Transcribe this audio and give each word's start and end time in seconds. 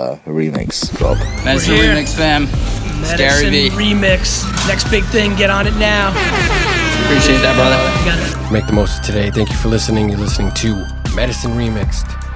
uh, 0.00 0.16
remix 0.26 0.96
drop. 0.96 1.18
Medicine 1.44 1.74
We're 1.74 1.82
here. 1.82 1.94
Remix 1.94 2.16
fam. 2.16 2.46
Scary 3.04 3.50
Medicine 3.50 3.52
V. 3.52 3.70
remix. 3.70 4.44
Next 4.68 4.90
big 4.90 5.04
thing, 5.04 5.36
get 5.36 5.50
on 5.50 5.66
it 5.66 5.76
now. 5.76 6.10
Appreciate 7.04 7.38
that, 7.38 7.54
brother. 7.56 8.52
Make 8.52 8.66
the 8.66 8.72
most 8.72 8.98
of 8.98 9.04
today. 9.04 9.30
Thank 9.30 9.50
you 9.50 9.56
for 9.56 9.68
listening. 9.68 10.08
You're 10.10 10.18
listening 10.18 10.52
to 10.54 10.86
Medicine 11.14 11.52
Remixed. 11.52 12.29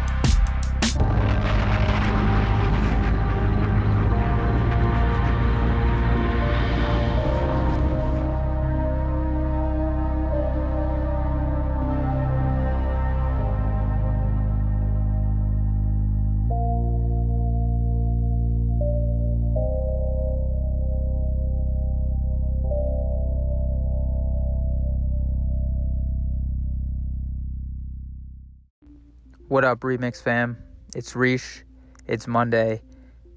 What 29.64 29.70
up, 29.70 29.80
Remix 29.80 30.22
fam? 30.22 30.58
It's 30.94 31.14
Reesh, 31.14 31.62
it's 32.06 32.28
Monday, 32.28 32.82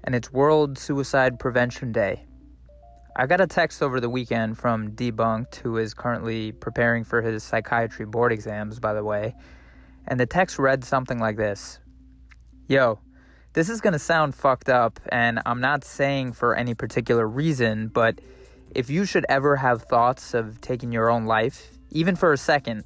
and 0.04 0.14
it's 0.14 0.30
World 0.30 0.76
Suicide 0.76 1.38
Prevention 1.38 1.90
Day. 1.90 2.26
I 3.16 3.24
got 3.24 3.40
a 3.40 3.46
text 3.46 3.82
over 3.82 3.98
the 3.98 4.10
weekend 4.10 4.58
from 4.58 4.90
Debunked, 4.90 5.54
who 5.54 5.78
is 5.78 5.94
currently 5.94 6.52
preparing 6.52 7.02
for 7.02 7.22
his 7.22 7.42
psychiatry 7.42 8.04
board 8.04 8.30
exams, 8.30 8.78
by 8.78 8.92
the 8.92 9.02
way, 9.02 9.34
and 10.06 10.20
the 10.20 10.26
text 10.26 10.58
read 10.58 10.84
something 10.84 11.18
like 11.18 11.38
this 11.38 11.78
Yo, 12.68 12.98
this 13.54 13.70
is 13.70 13.80
gonna 13.80 13.98
sound 13.98 14.34
fucked 14.34 14.68
up, 14.68 15.00
and 15.08 15.40
I'm 15.46 15.62
not 15.62 15.82
saying 15.82 16.34
for 16.34 16.54
any 16.54 16.74
particular 16.74 17.26
reason, 17.26 17.88
but 17.88 18.20
if 18.74 18.90
you 18.90 19.06
should 19.06 19.24
ever 19.30 19.56
have 19.56 19.84
thoughts 19.84 20.34
of 20.34 20.60
taking 20.60 20.92
your 20.92 21.08
own 21.08 21.24
life, 21.24 21.70
even 21.90 22.14
for 22.14 22.34
a 22.34 22.36
second, 22.36 22.84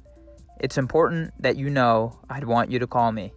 it's 0.59 0.77
important 0.77 1.33
that 1.39 1.57
you 1.57 1.69
know 1.69 2.19
I'd 2.29 2.45
want 2.45 2.71
you 2.71 2.79
to 2.79 2.87
call 2.87 3.11
me. 3.11 3.33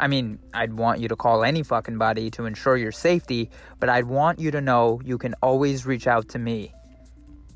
I 0.00 0.08
mean, 0.08 0.38
I'd 0.52 0.74
want 0.74 1.00
you 1.00 1.08
to 1.08 1.16
call 1.16 1.44
any 1.44 1.62
fucking 1.62 1.98
body 1.98 2.30
to 2.32 2.46
ensure 2.46 2.76
your 2.76 2.92
safety, 2.92 3.50
but 3.78 3.88
I'd 3.88 4.06
want 4.06 4.40
you 4.40 4.50
to 4.50 4.60
know 4.60 5.00
you 5.04 5.18
can 5.18 5.34
always 5.42 5.86
reach 5.86 6.06
out 6.06 6.28
to 6.30 6.38
me. 6.38 6.74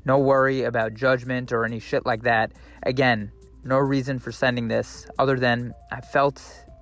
No 0.05 0.17
worry 0.17 0.63
about 0.63 0.93
judgment 0.93 1.51
or 1.51 1.65
any 1.65 1.79
shit 1.79 2.05
like 2.05 2.23
that. 2.23 2.53
Again, 2.83 3.31
no 3.63 3.77
reason 3.77 4.19
for 4.19 4.31
sending 4.31 4.69
this 4.69 5.05
other 5.19 5.37
than 5.37 5.73
I 5.91 6.01
felt 6.01 6.41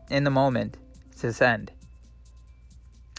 in 0.09 0.23
the 0.23 0.29
moment 0.29 0.77
to 1.19 1.33
send. 1.33 1.71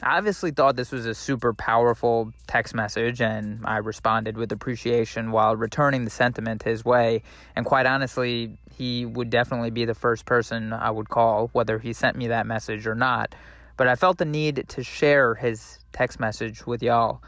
I 0.01 0.17
obviously 0.17 0.53
thought 0.53 0.77
this 0.77 0.93
was 0.93 1.07
a 1.07 1.15
super 1.15 1.53
powerful 1.53 2.33
text 2.47 2.73
message, 2.73 3.21
and 3.21 3.61
I 3.65 3.79
responded 3.79 4.37
with 4.37 4.53
appreciation 4.53 5.33
while 5.33 5.57
returning 5.57 6.05
the 6.05 6.11
sentiment 6.11 6.63
his 6.63 6.85
way. 6.85 7.23
And 7.57 7.67
quite 7.67 7.85
honestly, 7.85 8.57
he 8.77 9.05
would 9.05 9.29
definitely 9.29 9.71
be 9.71 9.87
the 9.87 9.95
first 9.95 10.25
person 10.25 10.73
I 10.73 10.93
would 10.93 11.09
call, 11.09 11.49
whether 11.53 11.81
he 11.81 11.93
sent 11.93 12.17
me 12.17 12.29
that 12.29 12.47
message 12.47 12.87
or 12.87 12.95
not. 12.95 13.35
But 13.77 13.89
I 13.89 13.97
felt 13.97 14.19
the 14.19 14.25
need 14.25 14.67
to 14.69 14.85
share 14.85 15.35
his 15.35 15.81
text 15.93 16.21
message 16.21 16.65
with 16.65 16.81
y'all, 16.81 17.21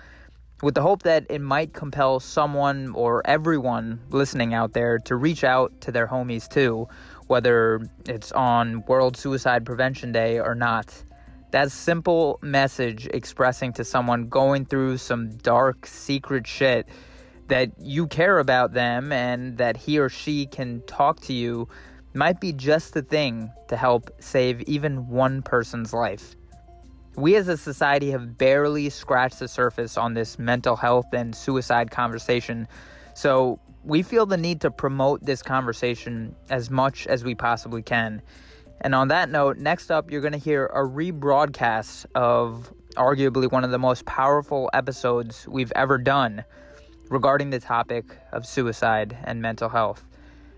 with 0.62 0.74
the 0.74 0.82
hope 0.82 1.02
that 1.02 1.26
it 1.28 1.40
might 1.40 1.72
compel 1.72 2.20
someone 2.20 2.92
or 2.94 3.26
everyone 3.26 3.98
listening 4.10 4.54
out 4.54 4.74
there 4.74 4.98
to 5.06 5.16
reach 5.16 5.42
out 5.42 5.80
to 5.80 5.90
their 5.90 6.06
homies 6.06 6.48
too, 6.48 6.86
whether 7.26 7.80
it's 8.08 8.30
on 8.30 8.84
World 8.86 9.16
Suicide 9.16 9.66
Prevention 9.66 10.12
Day 10.12 10.38
or 10.38 10.54
not. 10.54 11.02
That 11.50 11.72
simple 11.72 12.38
message 12.42 13.06
expressing 13.06 13.72
to 13.74 13.84
someone 13.84 14.28
going 14.28 14.66
through 14.66 14.98
some 14.98 15.30
dark, 15.30 15.86
secret 15.86 16.46
shit 16.46 16.88
that 17.48 17.72
you 17.80 18.06
care 18.06 18.38
about 18.38 18.72
them 18.72 19.10
and 19.10 19.58
that 19.58 19.76
he 19.76 19.98
or 19.98 20.08
she 20.08 20.46
can 20.46 20.82
talk 20.86 21.20
to 21.22 21.32
you 21.32 21.68
might 22.14 22.40
be 22.40 22.52
just 22.52 22.94
the 22.94 23.02
thing 23.02 23.50
to 23.68 23.76
help 23.76 24.10
save 24.20 24.60
even 24.62 25.08
one 25.08 25.42
person's 25.42 25.92
life. 25.92 26.36
We 27.16 27.34
as 27.34 27.48
a 27.48 27.56
society 27.56 28.12
have 28.12 28.38
barely 28.38 28.88
scratched 28.88 29.40
the 29.40 29.48
surface 29.48 29.96
on 29.96 30.14
this 30.14 30.38
mental 30.38 30.76
health 30.76 31.06
and 31.12 31.34
suicide 31.34 31.90
conversation, 31.90 32.68
so 33.14 33.58
we 33.84 34.02
feel 34.02 34.26
the 34.26 34.36
need 34.36 34.60
to 34.60 34.70
promote 34.70 35.24
this 35.24 35.42
conversation 35.42 36.36
as 36.48 36.70
much 36.70 37.06
as 37.08 37.24
we 37.24 37.34
possibly 37.34 37.82
can. 37.82 38.22
And 38.80 38.94
on 38.94 39.08
that 39.08 39.28
note, 39.30 39.58
next 39.58 39.90
up, 39.90 40.10
you're 40.10 40.22
going 40.22 40.32
to 40.32 40.38
hear 40.38 40.66
a 40.66 40.80
rebroadcast 40.80 42.06
of 42.14 42.72
arguably 42.96 43.50
one 43.50 43.62
of 43.62 43.70
the 43.70 43.78
most 43.78 44.06
powerful 44.06 44.70
episodes 44.72 45.46
we've 45.46 45.72
ever 45.76 45.98
done 45.98 46.44
regarding 47.10 47.50
the 47.50 47.60
topic 47.60 48.16
of 48.32 48.46
suicide 48.46 49.16
and 49.24 49.42
mental 49.42 49.68
health. 49.68 50.06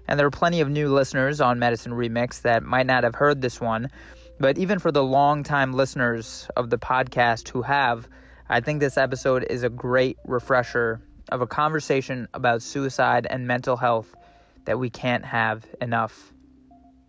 And 0.07 0.19
there 0.19 0.27
are 0.27 0.31
plenty 0.31 0.61
of 0.61 0.69
new 0.69 0.93
listeners 0.93 1.41
on 1.41 1.59
Medicine 1.59 1.93
Remix 1.93 2.43
that 2.43 2.63
might 2.63 2.87
not 2.87 3.05
have 3.05 3.15
heard 3.15 3.41
this 3.41 3.61
one, 3.61 3.91
but 4.39 4.59
even 4.59 4.79
for 4.79 4.93
the 4.93 5.03
long-time 5.03 5.73
listeners 5.73 6.49
of 6.57 6.71
the 6.71 6.79
podcast 6.79 7.49
who 7.49 7.63
have, 7.63 8.09
I 8.49 8.61
think 8.61 8.81
this 8.81 8.99
episode 8.99 9.45
is 9.49 9.63
a 9.63 9.69
great 9.69 10.19
refresher 10.25 11.01
of 11.31 11.41
a 11.41 11.47
conversation 11.47 12.29
about 12.35 12.63
suicide 12.63 13.27
and 13.31 13.47
mental 13.47 13.77
health 13.77 14.15
that 14.65 14.79
we 14.79 14.91
can't 14.91 15.25
have 15.25 15.67
enough. 15.81 16.33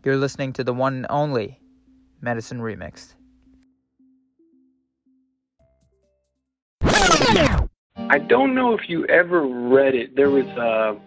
You're 0.03 0.17
listening 0.17 0.51
to 0.53 0.65
the 0.65 0.73
one 0.73 0.95
and 0.95 1.07
only 1.09 1.61
Medicine 2.19 2.59
Remixed. 2.59 3.13
I 6.81 8.19
don't 8.19 8.53
know 8.53 8.73
if 8.77 8.89
you 8.89 9.05
ever 9.05 9.47
read 9.47 9.95
it. 9.95 10.15
There 10.15 10.29
was, 10.29 10.45
uh, 10.45 10.99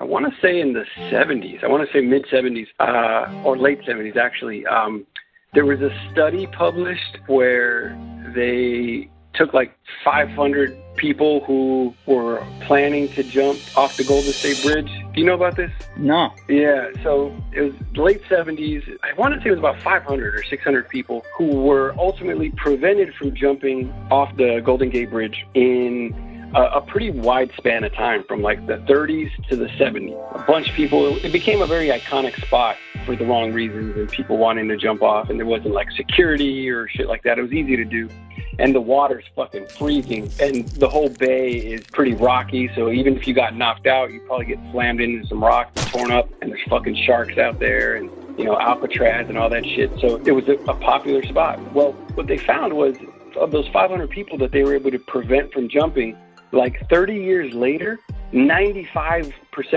I 0.00 0.04
want 0.04 0.32
to 0.32 0.40
say 0.40 0.60
in 0.60 0.72
the 0.72 0.84
70s, 1.10 1.64
I 1.64 1.66
want 1.66 1.86
to 1.86 1.92
say 1.92 2.00
mid 2.00 2.24
70s, 2.26 2.68
uh, 2.78 3.42
or 3.44 3.58
late 3.58 3.80
70s 3.82 4.16
actually. 4.16 4.64
Um, 4.66 5.06
there 5.52 5.64
was 5.64 5.80
a 5.80 5.90
study 6.12 6.46
published 6.46 7.18
where 7.26 7.98
they 8.34 9.10
took 9.36 9.52
like 9.54 9.76
500 10.04 10.76
people 10.96 11.44
who 11.44 11.94
were 12.06 12.44
planning 12.62 13.08
to 13.10 13.22
jump 13.22 13.58
off 13.76 13.96
the 13.96 14.04
Golden 14.04 14.32
State 14.32 14.62
Bridge. 14.62 14.90
Do 15.12 15.20
you 15.20 15.26
know 15.26 15.34
about 15.34 15.56
this? 15.56 15.70
No. 15.96 16.32
Yeah, 16.48 16.88
so 17.02 17.36
it 17.52 17.60
was 17.60 17.74
late 17.96 18.22
70s. 18.24 18.82
I 19.02 19.12
want 19.14 19.34
to 19.34 19.40
say 19.40 19.48
it 19.48 19.50
was 19.50 19.58
about 19.58 19.80
500 19.82 20.34
or 20.34 20.42
600 20.42 20.88
people 20.88 21.24
who 21.36 21.46
were 21.62 21.94
ultimately 21.98 22.50
prevented 22.56 23.14
from 23.14 23.34
jumping 23.34 23.90
off 24.10 24.34
the 24.36 24.60
Golden 24.64 24.90
Gate 24.90 25.10
Bridge 25.10 25.46
in 25.54 26.14
a, 26.54 26.62
a 26.62 26.80
pretty 26.80 27.10
wide 27.10 27.50
span 27.56 27.84
of 27.84 27.92
time 27.94 28.24
from 28.24 28.42
like 28.42 28.66
the 28.66 28.78
30s 28.78 29.30
to 29.48 29.56
the 29.56 29.66
70s. 29.66 30.14
A 30.34 30.44
bunch 30.46 30.70
of 30.70 30.74
people, 30.74 31.16
it 31.18 31.32
became 31.32 31.60
a 31.60 31.66
very 31.66 31.88
iconic 31.88 32.40
spot 32.44 32.76
for 33.06 33.16
the 33.16 33.24
wrong 33.24 33.52
reasons 33.52 33.96
and 33.96 34.10
people 34.10 34.36
wanting 34.36 34.68
to 34.68 34.76
jump 34.76 35.02
off, 35.02 35.30
and 35.30 35.38
there 35.38 35.46
wasn't 35.46 35.72
like 35.72 35.90
security 35.92 36.68
or 36.68 36.88
shit 36.88 37.06
like 37.06 37.22
that. 37.22 37.38
It 37.38 37.42
was 37.42 37.52
easy 37.52 37.76
to 37.76 37.84
do. 37.84 38.10
And 38.58 38.74
the 38.74 38.80
water's 38.80 39.24
fucking 39.34 39.68
freezing. 39.68 40.30
And 40.40 40.66
the 40.68 40.88
whole 40.88 41.08
bay 41.08 41.52
is 41.52 41.84
pretty 41.92 42.14
rocky 42.14 42.70
so 42.74 42.90
even 42.90 43.16
if 43.16 43.26
you 43.26 43.34
got 43.34 43.54
knocked 43.54 43.86
out 43.86 44.12
you 44.12 44.20
probably 44.20 44.46
get 44.46 44.58
slammed 44.72 45.00
into 45.00 45.26
some 45.26 45.42
rocks 45.42 45.70
and 45.76 45.92
torn 45.92 46.10
up 46.10 46.28
and 46.40 46.50
there's 46.50 46.62
fucking 46.68 46.96
sharks 47.04 47.38
out 47.38 47.58
there 47.58 47.96
and 47.96 48.10
you 48.38 48.44
know 48.44 48.58
alcatraz 48.58 49.28
and 49.28 49.38
all 49.38 49.48
that 49.50 49.64
shit. 49.64 49.90
So 50.00 50.16
it 50.16 50.32
was 50.32 50.48
a, 50.48 50.54
a 50.70 50.74
popular 50.74 51.22
spot. 51.22 51.60
Well 51.72 51.92
what 52.14 52.26
they 52.26 52.38
found 52.38 52.72
was 52.72 52.96
of 53.36 53.50
those 53.50 53.68
500 53.68 54.10
people 54.10 54.38
that 54.38 54.52
they 54.52 54.64
were 54.64 54.74
able 54.74 54.90
to 54.90 54.98
prevent 54.98 55.52
from 55.52 55.68
jumping 55.68 56.16
like 56.52 56.88
30 56.88 57.14
years 57.14 57.52
later 57.54 57.98
95% 58.32 59.32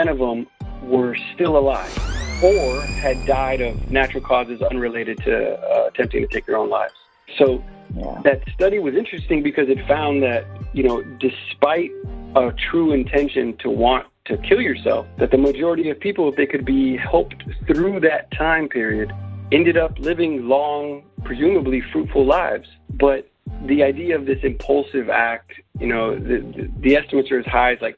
of 0.09 0.17
them 0.17 0.47
were 0.83 1.15
still 1.33 1.57
alive 1.57 2.18
or 2.41 2.81
had 2.81 3.23
died 3.25 3.61
of 3.61 3.91
natural 3.91 4.23
causes 4.23 4.61
unrelated 4.61 5.17
to 5.19 5.55
uh, 5.59 5.87
attempting 5.87 6.21
to 6.21 6.27
take 6.27 6.45
their 6.45 6.57
own 6.57 6.69
lives. 6.69 6.93
So 7.37 7.63
Yeah. 7.95 8.21
that 8.23 8.41
study 8.53 8.77
was 8.79 8.93
interesting 8.95 9.41
because 9.41 9.67
it 9.67 9.79
found 9.87 10.21
that 10.23 10.45
you 10.73 10.83
know 10.83 11.01
despite 11.19 11.91
a 12.35 12.53
true 12.69 12.93
intention 12.93 13.57
to 13.57 13.69
want 13.69 14.05
to 14.25 14.37
kill 14.37 14.61
yourself 14.61 15.07
that 15.17 15.31
the 15.31 15.37
majority 15.37 15.89
of 15.89 15.99
people 15.99 16.29
if 16.29 16.35
they 16.35 16.45
could 16.45 16.65
be 16.65 16.95
helped 16.97 17.43
through 17.67 17.99
that 18.01 18.29
time 18.31 18.69
period 18.69 19.11
ended 19.51 19.75
up 19.75 19.97
living 19.97 20.47
long 20.47 21.03
presumably 21.23 21.81
fruitful 21.91 22.25
lives. 22.25 22.67
But 22.91 23.27
the 23.65 23.81
idea 23.83 24.15
of 24.15 24.25
this 24.27 24.39
impulsive 24.43 25.09
act 25.09 25.51
you 25.79 25.87
know 25.87 26.15
the, 26.15 26.37
the, 26.55 26.71
the 26.85 26.95
estimates 26.95 27.31
are 27.31 27.39
as 27.39 27.45
high 27.47 27.73
as 27.73 27.81
like 27.81 27.97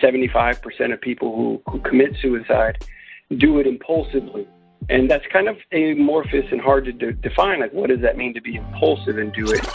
75% 0.00 0.92
of 0.92 1.00
people 1.00 1.34
who, 1.34 1.60
who 1.70 1.80
commit 1.80 2.14
suicide 2.22 2.76
do 3.30 3.58
it 3.58 3.66
impulsively 3.66 4.46
and 4.88 5.10
that's 5.10 5.26
kind 5.28 5.48
of 5.48 5.56
amorphous 5.72 6.44
and 6.50 6.60
hard 6.60 6.84
to 6.84 6.92
de- 6.92 7.12
define. 7.12 7.60
Like, 7.60 7.72
what 7.72 7.88
does 7.88 8.00
that 8.00 8.16
mean 8.16 8.34
to 8.34 8.40
be 8.40 8.56
impulsive 8.56 9.18
and 9.18 9.32
do 9.32 9.50
it? 9.50 9.66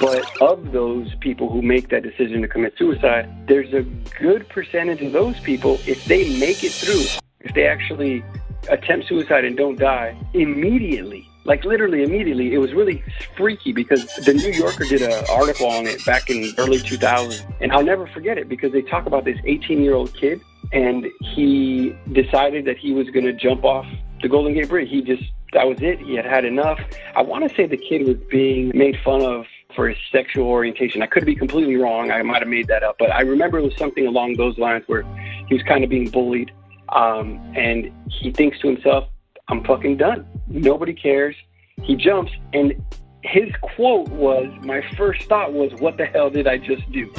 But 0.00 0.42
of 0.42 0.72
those 0.72 1.14
people 1.20 1.48
who 1.48 1.62
make 1.62 1.88
that 1.90 2.02
decision 2.02 2.42
to 2.42 2.48
commit 2.48 2.74
suicide, 2.76 3.28
there's 3.46 3.72
a 3.72 3.82
good 4.20 4.48
percentage 4.48 5.02
of 5.02 5.12
those 5.12 5.38
people, 5.40 5.78
if 5.86 6.04
they 6.06 6.38
make 6.38 6.64
it 6.64 6.72
through, 6.72 7.04
if 7.40 7.54
they 7.54 7.66
actually 7.66 8.24
attempt 8.68 9.06
suicide 9.06 9.44
and 9.44 9.56
don't 9.56 9.78
die, 9.78 10.16
immediately 10.34 11.28
Like 11.44 11.64
literally 11.64 12.02
immediately. 12.02 12.52
It 12.52 12.58
was 12.58 12.72
really 12.72 13.04
freaky 13.36 13.70
because 13.72 14.04
the 14.24 14.34
New 14.34 14.50
Yorker 14.50 14.82
did 14.82 15.02
an 15.02 15.24
article 15.30 15.68
on 15.68 15.86
it 15.86 16.04
back 16.04 16.28
in 16.28 16.52
early 16.58 16.80
2000. 16.80 17.46
And 17.60 17.70
I'll 17.70 17.84
never 17.84 18.08
forget 18.08 18.36
it 18.36 18.48
because 18.48 18.72
they 18.72 18.82
talk 18.82 19.06
about 19.06 19.24
this 19.24 19.38
18 19.44 19.80
year 19.80 19.94
old 19.94 20.12
kid 20.12 20.40
and 20.72 21.06
he 21.20 21.96
decided 22.12 22.64
that 22.64 22.78
he 22.78 22.92
was 22.92 23.08
going 23.10 23.26
to 23.26 23.32
jump 23.32 23.64
off 23.64 23.86
the 24.22 24.28
Golden 24.28 24.54
Gate 24.54 24.68
Bridge. 24.68 24.88
He 24.88 25.02
just, 25.02 25.22
that 25.52 25.66
was 25.66 25.78
it. 25.80 25.98
He 26.00 26.14
had 26.14 26.24
had 26.24 26.44
enough. 26.44 26.78
I 27.14 27.22
want 27.22 27.48
to 27.48 27.54
say 27.54 27.66
the 27.66 27.76
kid 27.76 28.06
was 28.06 28.16
being 28.30 28.72
made 28.74 28.96
fun 29.04 29.22
of 29.22 29.46
for 29.74 29.88
his 29.88 29.98
sexual 30.10 30.46
orientation. 30.46 31.02
I 31.02 31.06
could 31.06 31.26
be 31.26 31.34
completely 31.34 31.76
wrong. 31.76 32.10
I 32.10 32.22
might 32.22 32.40
have 32.40 32.48
made 32.48 32.66
that 32.68 32.82
up, 32.82 32.96
but 32.98 33.10
I 33.10 33.20
remember 33.20 33.58
it 33.58 33.62
was 33.62 33.76
something 33.76 34.06
along 34.06 34.34
those 34.34 34.58
lines 34.58 34.84
where 34.86 35.02
he 35.48 35.54
was 35.54 35.62
kind 35.64 35.84
of 35.84 35.90
being 35.90 36.08
bullied. 36.08 36.50
Um, 36.88 37.38
and 37.54 37.92
he 38.08 38.32
thinks 38.32 38.58
to 38.60 38.68
himself, 38.68 39.08
I'm 39.48 39.62
fucking 39.64 39.98
done. 39.98 40.26
Nobody 40.48 40.94
cares. 40.94 41.36
He 41.82 41.94
jumps, 41.94 42.32
and 42.52 42.74
his 43.22 43.50
quote 43.60 44.08
was, 44.08 44.48
My 44.62 44.82
first 44.96 45.24
thought 45.24 45.52
was, 45.52 45.72
What 45.78 45.96
the 45.98 46.06
hell 46.06 46.30
did 46.30 46.46
I 46.46 46.58
just 46.58 46.90
do? 46.90 47.12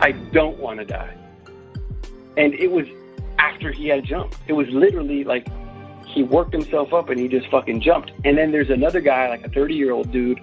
I 0.00 0.12
don't 0.32 0.58
want 0.58 0.80
to 0.80 0.84
die. 0.84 1.16
And 2.36 2.54
it 2.54 2.70
was 2.70 2.86
after 3.38 3.72
he 3.72 3.88
had 3.88 4.04
jumped. 4.04 4.36
It 4.46 4.52
was 4.52 4.68
literally 4.68 5.24
like 5.24 5.46
he 6.06 6.22
worked 6.22 6.52
himself 6.52 6.92
up 6.92 7.08
and 7.10 7.18
he 7.18 7.28
just 7.28 7.48
fucking 7.48 7.80
jumped. 7.80 8.12
And 8.24 8.36
then 8.36 8.52
there's 8.52 8.70
another 8.70 9.00
guy, 9.00 9.28
like 9.28 9.44
a 9.44 9.48
30 9.48 9.74
year 9.74 9.92
old 9.92 10.12
dude, 10.12 10.38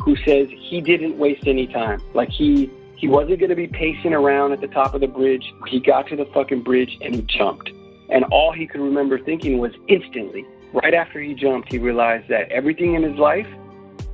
who 0.00 0.16
says 0.16 0.48
he 0.50 0.80
didn't 0.80 1.18
waste 1.18 1.46
any 1.46 1.66
time. 1.66 2.02
Like 2.14 2.30
he 2.30 2.70
he 2.96 3.08
wasn't 3.08 3.40
going 3.40 3.50
to 3.50 3.56
be 3.56 3.66
pacing 3.66 4.14
around 4.14 4.52
at 4.52 4.60
the 4.60 4.68
top 4.68 4.94
of 4.94 5.00
the 5.00 5.08
bridge. 5.08 5.52
He 5.66 5.80
got 5.80 6.06
to 6.08 6.16
the 6.16 6.26
fucking 6.26 6.62
bridge 6.62 6.98
and 7.00 7.14
he 7.14 7.22
jumped. 7.22 7.70
And 8.10 8.24
all 8.30 8.52
he 8.52 8.66
could 8.66 8.80
remember 8.80 9.18
thinking 9.18 9.58
was 9.58 9.72
instantly, 9.88 10.46
right 10.72 10.94
after 10.94 11.20
he 11.20 11.34
jumped, 11.34 11.72
he 11.72 11.78
realized 11.78 12.28
that 12.28 12.48
everything 12.52 12.94
in 12.94 13.02
his 13.02 13.18
life 13.18 13.48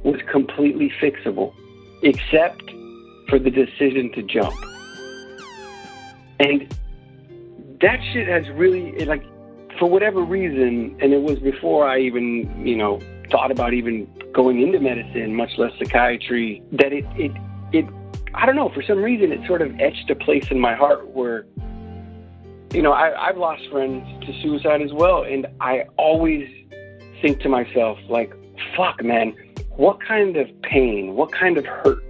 was 0.04 0.20
completely 0.30 0.90
fixable, 1.02 1.52
except 2.02 2.62
for 3.28 3.38
the 3.38 3.50
decision 3.50 4.10
to 4.12 4.22
jump. 4.22 4.54
And 6.40 6.74
that 7.80 8.00
shit 8.12 8.28
has 8.28 8.48
really, 8.50 9.04
like, 9.04 9.24
for 9.78 9.88
whatever 9.88 10.22
reason, 10.22 10.96
and 11.00 11.12
it 11.12 11.22
was 11.22 11.38
before 11.38 11.86
I 11.86 12.00
even, 12.00 12.66
you 12.66 12.76
know, 12.76 13.00
thought 13.30 13.50
about 13.50 13.74
even 13.74 14.08
going 14.32 14.60
into 14.60 14.80
medicine, 14.80 15.34
much 15.34 15.56
less 15.58 15.72
psychiatry, 15.78 16.62
that 16.72 16.92
it, 16.92 17.04
it, 17.16 17.32
it, 17.72 17.86
I 18.34 18.46
don't 18.46 18.56
know, 18.56 18.70
for 18.70 18.82
some 18.82 19.02
reason, 19.02 19.32
it 19.32 19.46
sort 19.46 19.62
of 19.62 19.78
etched 19.80 20.10
a 20.10 20.16
place 20.16 20.50
in 20.50 20.58
my 20.58 20.74
heart 20.74 21.08
where, 21.08 21.46
you 22.72 22.82
know, 22.82 22.92
I, 22.92 23.28
I've 23.28 23.36
lost 23.38 23.68
friends 23.70 24.04
to 24.26 24.42
suicide 24.42 24.82
as 24.82 24.92
well. 24.92 25.22
And 25.22 25.46
I 25.60 25.84
always 25.96 26.48
think 27.22 27.40
to 27.40 27.48
myself, 27.48 27.98
like, 28.08 28.34
fuck, 28.76 29.02
man, 29.02 29.34
what 29.76 30.00
kind 30.00 30.36
of 30.36 30.48
pain, 30.62 31.14
what 31.14 31.32
kind 31.32 31.56
of 31.56 31.64
hurt 31.64 32.02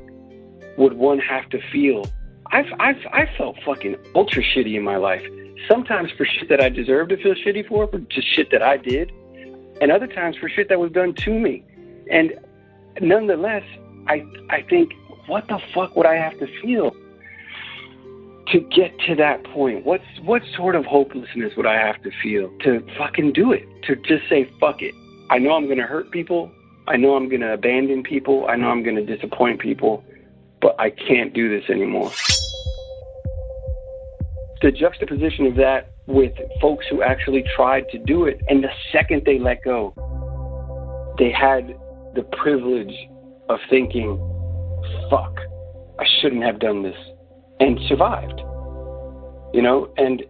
would 0.77 0.95
one 0.95 1.19
have 1.19 1.49
to 1.51 1.61
feel? 1.71 2.07
I've, 2.47 2.67
I've, 2.81 2.97
I've 3.13 3.29
felt 3.37 3.57
fucking 3.65 3.97
ultra 4.15 4.43
shitty 4.43 4.75
in 4.75 4.83
my 4.83 4.97
life. 4.97 5.25
Sometimes 5.67 6.11
for 6.13 6.25
shit 6.25 6.49
that 6.49 6.61
I 6.61 6.69
deserve 6.69 7.09
to 7.09 7.17
feel 7.17 7.35
shitty 7.35 7.67
for, 7.67 7.87
for 7.89 7.99
just 7.99 8.29
shit 8.35 8.51
that 8.51 8.63
I 8.63 8.77
did 8.77 9.11
and 9.81 9.93
other 9.93 10.07
times 10.07 10.37
for 10.37 10.49
shit 10.49 10.69
that 10.69 10.79
was 10.79 10.93
done 10.93 11.15
to 11.15 11.31
me. 11.31 11.65
And 12.11 12.35
nonetheless, 13.01 13.65
I 14.07 14.25
I 14.51 14.63
think, 14.63 14.93
what 15.27 15.47
the 15.49 15.59
fuck 15.75 15.97
would 15.97 16.07
I 16.07 16.15
have 16.15 16.39
to 16.39 16.47
feel 16.61 16.95
to 18.49 18.61
get 18.61 18.99
to 19.01 19.15
that 19.17 19.45
point? 19.45 19.85
What's 19.85 20.05
what 20.23 20.43
sort 20.57 20.75
of 20.75 20.85
hopelessness 20.85 21.55
would 21.57 21.67
I 21.67 21.75
have 21.75 22.03
to 22.03 22.11
feel 22.23 22.51
to 22.61 22.85
fucking 22.97 23.33
do 23.33 23.53
it? 23.53 23.67
To 23.85 23.97
just 23.97 24.29
say 24.29 24.51
fuck 24.61 24.83
it. 24.83 24.95
I 25.31 25.39
know 25.39 25.53
I'm 25.53 25.69
gonna 25.69 25.87
hurt 25.87 26.11
people. 26.11 26.51
I 26.87 26.97
know 26.97 27.15
I'm 27.15 27.29
gonna 27.29 27.53
abandon 27.53 28.03
people. 28.03 28.47
I 28.49 28.57
know 28.57 28.71
I'm 28.71 28.83
gonna 28.83 29.05
disappoint 29.05 29.61
people, 29.61 30.03
but 30.61 30.75
I 30.81 30.91
can't 30.91 31.35
do 31.35 31.49
this 31.49 31.69
anymore. 31.69 32.11
The 34.61 34.73
juxtaposition 34.73 35.47
of 35.47 35.55
that 35.57 35.93
with 36.07 36.33
folks 36.61 36.87
who 36.91 37.03
actually 37.03 37.45
tried 37.55 37.89
to 37.91 37.99
do 37.99 38.25
it. 38.25 38.41
And 38.49 38.65
the 38.65 38.71
second 38.93 39.23
they 39.25 39.39
let 39.39 39.63
go, 39.63 39.95
they 41.19 41.31
had 41.31 41.77
the 42.15 42.23
privilege 42.43 42.95
of 43.49 43.61
thinking, 43.71 44.17
fuck, 45.11 45.39
I 45.99 46.05
shouldn't 46.21 46.43
have 46.43 46.59
done 46.59 46.83
this, 46.83 46.97
and 47.61 47.79
survived. 47.89 48.41
You 49.55 49.63
know, 49.63 49.93
and 49.97 50.25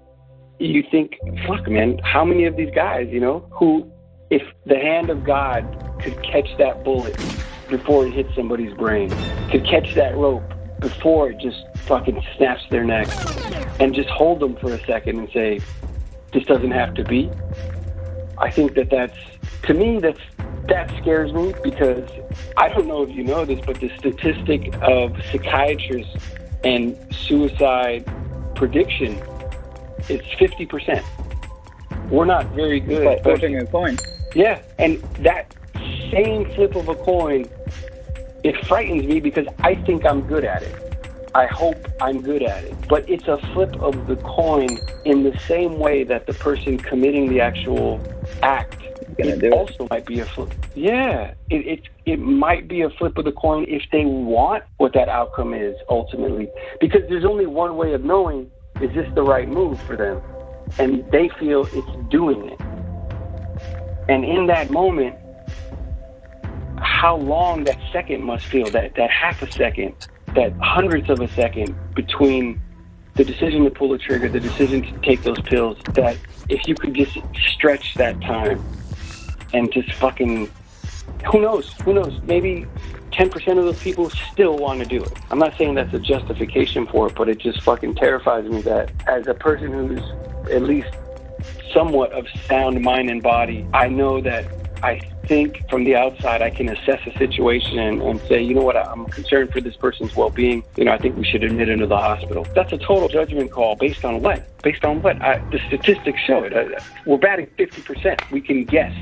you 0.59 0.85
think, 0.91 1.13
fuck, 1.47 1.69
man, 1.69 1.99
how 2.05 2.25
many 2.25 2.45
of 2.45 2.57
these 2.57 2.71
guys, 2.75 3.09
you 3.11 3.21
know, 3.21 3.49
who, 3.53 3.91
if 4.31 4.43
the 4.67 4.77
hand 4.77 5.11
of 5.11 5.25
God 5.25 5.65
could 6.03 6.23
catch 6.23 6.49
that 6.59 6.85
bullet 6.85 7.17
before 7.71 8.07
it 8.07 8.13
hits 8.13 8.35
somebody's 8.35 8.75
brain, 8.75 9.11
could 9.51 9.65
catch 9.65 9.95
that 9.95 10.17
rope 10.17 10.43
before 10.81 11.31
it 11.31 11.39
just 11.41 11.65
fucking 11.87 12.23
snaps 12.37 12.63
their 12.71 12.85
neck 12.85 13.09
and 13.81 13.95
just 13.95 14.09
hold 14.09 14.41
them 14.41 14.57
for 14.57 14.73
a 14.73 14.85
second 14.85 15.19
and 15.19 15.31
say, 15.31 15.61
this 16.33 16.45
doesn't 16.45 16.71
have 16.71 16.95
to 16.95 17.05
be. 17.05 17.31
I 18.39 18.51
think 18.51 18.75
that 18.75 18.91
that's, 18.91 19.17
to 19.65 19.75
me, 19.75 19.99
that's, 19.99 20.21
that 20.67 20.91
scares 21.01 21.33
me 21.33 21.55
because 21.63 22.09
I 22.57 22.69
don't 22.69 22.87
know 22.87 23.03
if 23.03 23.11
you 23.11 23.25
know 23.25 23.45
this, 23.45 23.61
but 23.65 23.81
the 23.81 23.91
statistic 23.99 24.75
of 24.83 25.17
psychiatrists 25.31 26.17
and 26.65 26.97
suicide 27.15 28.05
prediction 28.55 29.15
is 30.09 30.21
50%. 30.39 31.05
We're 32.11 32.25
not 32.25 32.47
very 32.53 32.81
good. 32.81 33.03
It's 33.03 33.07
like 33.07 33.23
flipping 33.23 33.57
a 33.57 33.67
coin. 33.67 33.97
Yeah, 34.35 34.61
and 34.79 35.03
that 35.21 35.55
same 36.11 36.51
flip 36.55 36.75
of 36.75 36.89
a 36.89 36.95
coin, 36.95 37.49
it 38.43 38.65
frightens 38.67 39.07
me 39.07 39.21
because 39.21 39.47
I 39.61 39.75
think 39.75 40.05
I'm 40.05 40.23
good 40.23 40.45
at 40.45 40.63
it. 40.63 40.88
I 41.35 41.47
hope 41.47 41.77
I'm 42.01 42.21
good 42.21 42.43
at 42.43 42.65
it. 42.65 42.75
But 42.89 43.09
it's 43.09 43.29
a 43.29 43.39
flip 43.53 43.75
of 43.81 44.07
the 44.07 44.17
coin 44.17 44.69
in 45.05 45.23
the 45.23 45.39
same 45.41 45.79
way 45.79 46.05
that 46.05 46.27
the 46.27 46.35
person 46.35 46.79
committing 46.79 47.29
the 47.29 47.41
actual 47.41 48.01
act 48.43 48.83
it 49.19 49.43
it. 49.43 49.53
also 49.53 49.87
might 49.91 50.07
be 50.07 50.21
a 50.21 50.25
flip. 50.25 50.55
Yeah, 50.75 51.35
it, 51.51 51.67
it 51.67 51.81
it 52.07 52.19
might 52.19 52.69
be 52.69 52.83
a 52.83 52.91
flip 52.91 53.19
of 53.19 53.25
the 53.25 53.33
coin 53.33 53.65
if 53.69 53.83
they 53.91 54.05
want 54.05 54.65
what 54.77 54.93
that 54.95 55.09
outcome 55.09 55.55
is 55.55 55.77
ultimately, 55.89 56.49
because 56.81 57.03
there's 57.09 57.25
only 57.25 57.47
one 57.47 57.77
way 57.77 57.95
of 57.95 58.05
knowing 58.05 58.51
is 58.81 58.95
this 58.95 59.13
the 59.15 59.23
right 59.23 59.49
move 59.49 59.81
for 59.83 59.97
them, 59.97 60.23
and 60.79 61.05
they 61.11 61.29
feel 61.41 61.67
it's 61.73 62.11
doing 62.11 62.51
it. 62.51 62.61
And 64.09 64.25
in 64.25 64.47
that 64.47 64.71
moment, 64.71 65.17
how 66.79 67.17
long 67.17 67.65
that 67.65 67.79
second 67.93 68.23
must 68.23 68.47
feel 68.47 68.71
that 68.71 68.95
that 68.95 69.11
half 69.11 69.43
a 69.43 69.51
second, 69.51 69.95
that 70.35 70.53
hundredths 70.61 71.11
of 71.11 71.21
a 71.21 71.29
second 71.29 71.75
between 71.95 72.61
the 73.15 73.25
decision 73.25 73.65
to 73.65 73.71
pull 73.71 73.89
the 73.89 73.99
trigger, 73.99 74.29
the 74.29 74.41
decision 74.41 74.83
to 74.83 74.99
take 75.01 75.23
those 75.23 75.41
pills, 75.43 75.77
that 75.95 76.17
if 76.49 76.67
you 76.69 76.75
could 76.75 76.95
just 76.95 77.19
stretch 77.51 77.95
that 77.95 78.21
time 78.21 78.63
and 79.53 79.73
just 79.73 79.93
fucking 79.95 80.51
who 81.31 81.41
knows 81.41 81.73
who 81.85 81.95
knows 81.95 82.21
maybe 82.23 82.67
10% 83.13 83.35
of 83.59 83.65
those 83.65 83.81
people 83.83 84.11
still 84.11 84.57
want 84.57 84.79
to 84.81 84.87
do 84.87 85.03
it. 85.03 85.13
I'm 85.31 85.39
not 85.39 85.57
saying 85.57 85.75
that's 85.75 85.93
a 85.93 85.99
justification 85.99 86.87
for 86.87 87.09
it 87.09 87.15
but 87.15 87.29
it 87.29 87.39
just 87.39 87.63
fucking 87.63 87.97
terrifies 87.97 88.45
me 88.45 88.61
that 88.63 88.93
as 89.09 89.27
a 89.27 89.35
person 89.35 89.73
who's 89.73 90.03
at 90.51 90.63
least 90.63 90.91
somewhat 91.73 92.13
of 92.13 92.27
sound 92.47 92.81
mind 92.81 93.11
and 93.11 93.23
body 93.23 93.67
i 93.75 93.89
know 93.89 94.21
that 94.21 94.47
i 94.83 95.01
think 95.29 95.63
from 95.71 95.85
the 95.85 95.95
outside 95.95 96.43
i 96.43 96.51
can 96.51 96.69
assess 96.69 97.01
a 97.07 97.17
situation 97.19 97.79
and, 97.79 98.03
and 98.03 98.21
say 98.29 98.43
you 98.43 98.55
know 98.55 98.63
what 98.63 98.77
i'm 98.77 99.05
concerned 99.07 99.53
for 99.53 99.61
this 99.61 99.77
person's 99.77 100.17
well-being. 100.17 100.63
You 100.77 100.85
know 100.85 100.93
i 100.93 100.99
think 100.99 101.17
we 101.17 101.25
should 101.25 101.45
admit 101.45 101.69
him 101.69 101.79
the 101.89 101.97
hospital. 101.97 102.47
That's 102.55 102.73
a 102.73 102.79
total 102.79 103.09
judgment 103.09 103.51
call 103.51 103.77
based 103.77 104.05
on 104.05 104.21
what? 104.21 104.63
Based 104.63 104.85
on 104.85 105.01
what? 105.03 105.21
I, 105.23 105.39
the 105.51 105.61
statistics 105.69 106.21
show 106.21 106.43
it. 106.45 106.53
Uh, 106.53 106.81
we're 107.07 107.19
batting 107.19 107.47
50% 107.59 108.31
we 108.31 108.41
can 108.41 108.65
guess 108.65 108.95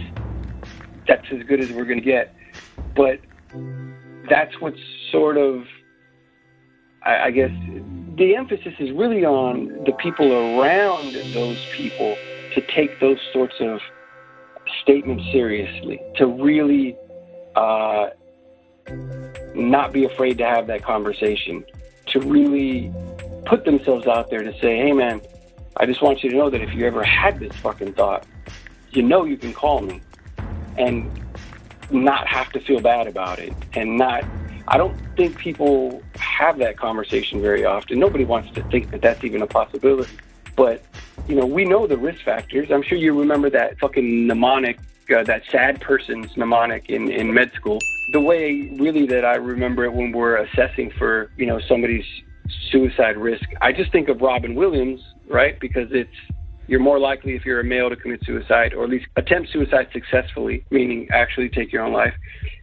that's 1.06 1.26
as 1.30 1.42
good 1.45 1.61
as 1.61 1.71
we're 1.71 1.85
going 1.85 1.99
to 1.99 2.04
get. 2.04 2.35
But 2.95 3.21
that's 4.28 4.61
what's 4.61 4.80
sort 5.11 5.37
of, 5.37 5.64
I, 7.02 7.26
I 7.26 7.30
guess, 7.30 7.50
the 8.16 8.35
emphasis 8.37 8.75
is 8.78 8.90
really 8.92 9.25
on 9.25 9.85
the 9.85 9.92
people 9.92 10.33
around 10.33 11.14
those 11.33 11.64
people 11.73 12.16
to 12.54 12.61
take 12.75 12.99
those 13.00 13.18
sorts 13.33 13.54
of 13.61 13.80
statements 14.87 15.25
seriously, 15.33 16.00
to 16.14 16.26
really 16.28 16.97
uh, 17.57 18.11
not 19.52 19.93
be 19.93 20.05
afraid 20.05 20.38
to 20.38 20.47
have 20.47 20.69
that 20.69 20.85
conversation, 20.85 21.64
to 22.07 22.21
really 22.21 22.93
put 23.47 23.64
themselves 23.64 24.07
out 24.07 24.31
there 24.31 24.45
to 24.45 24.52
say, 24.61 24.76
hey, 24.76 24.93
man, 24.93 25.21
I 25.76 25.87
just 25.87 26.02
want 26.02 26.23
you 26.23 26.31
to 26.31 26.37
know 26.37 26.50
that 26.50 26.61
if 26.61 26.73
you 26.73 26.87
ever 26.87 27.02
had 27.02 27.40
this 27.40 27.52
fucking 27.57 27.95
thought, 27.95 28.26
you 28.90 29.02
know 29.02 29.25
you 29.25 29.37
can 29.37 29.52
call 29.52 29.81
me 29.81 30.00
and 30.78 31.11
not 31.90 32.28
have 32.28 32.52
to 32.52 32.61
feel 32.61 32.81
bad 32.81 33.09
about 33.09 33.40
it 33.40 33.52
and 33.75 33.99
not 33.99 34.25
I 34.69 34.78
don't 34.78 34.97
think 35.16 35.38
people 35.38 36.02
have 36.16 36.59
that 36.59 36.76
conversation 36.76 37.40
very 37.40 37.64
often. 37.64 38.00
Nobody 38.00 38.25
wants 38.25 38.50
to 38.55 38.62
think 38.64 38.90
that 38.90 39.00
that's 39.00 39.23
even 39.23 39.43
a 39.43 39.47
possibility. 39.47 40.16
But, 40.57 40.83
you 41.28 41.35
know, 41.35 41.47
we 41.47 41.64
know 41.64 41.87
the 41.87 41.97
risk 41.97 42.25
factors. 42.25 42.71
I'm 42.71 42.83
sure 42.83 42.99
you 42.99 43.18
remember 43.18 43.50
that 43.50 43.78
fucking 43.78 44.26
mnemonic 44.26 44.78
uh, 45.14 45.23
that 45.23 45.42
sad 45.50 45.80
person's 45.80 46.37
mnemonic 46.37 46.88
in, 46.88 47.11
in 47.11 47.33
med 47.33 47.52
school. 47.52 47.78
The 48.12 48.21
way 48.21 48.68
really 48.78 49.06
that 49.06 49.25
I 49.25 49.37
remember 49.37 49.85
it 49.85 49.92
when 49.92 50.12
we're 50.12 50.37
assessing 50.37 50.90
for, 50.99 51.30
you 51.37 51.47
know, 51.47 51.61
somebody's 51.61 52.04
suicide 52.71 53.16
risk, 53.16 53.45
I 53.61 53.73
just 53.73 53.92
think 53.92 54.09
of 54.09 54.21
Robin 54.21 54.54
Williams, 54.54 55.00
right? 55.28 55.59
Because 55.59 55.88
it's 55.92 56.11
you're 56.68 56.80
more 56.80 56.99
likely 56.99 57.37
if 57.37 57.45
you're 57.45 57.61
a 57.61 57.64
male 57.64 57.88
to 57.88 57.97
commit 57.97 58.25
suicide 58.25 58.75
or 58.75 58.85
at 58.85 58.90
least 58.90 59.06
attempt 59.14 59.50
suicide 59.52 59.88
successfully, 59.92 60.64
meaning 60.71 61.09
actually 61.12 61.49
take 61.49 61.73
your 61.73 61.83
own 61.83 61.92
life. 61.92 62.14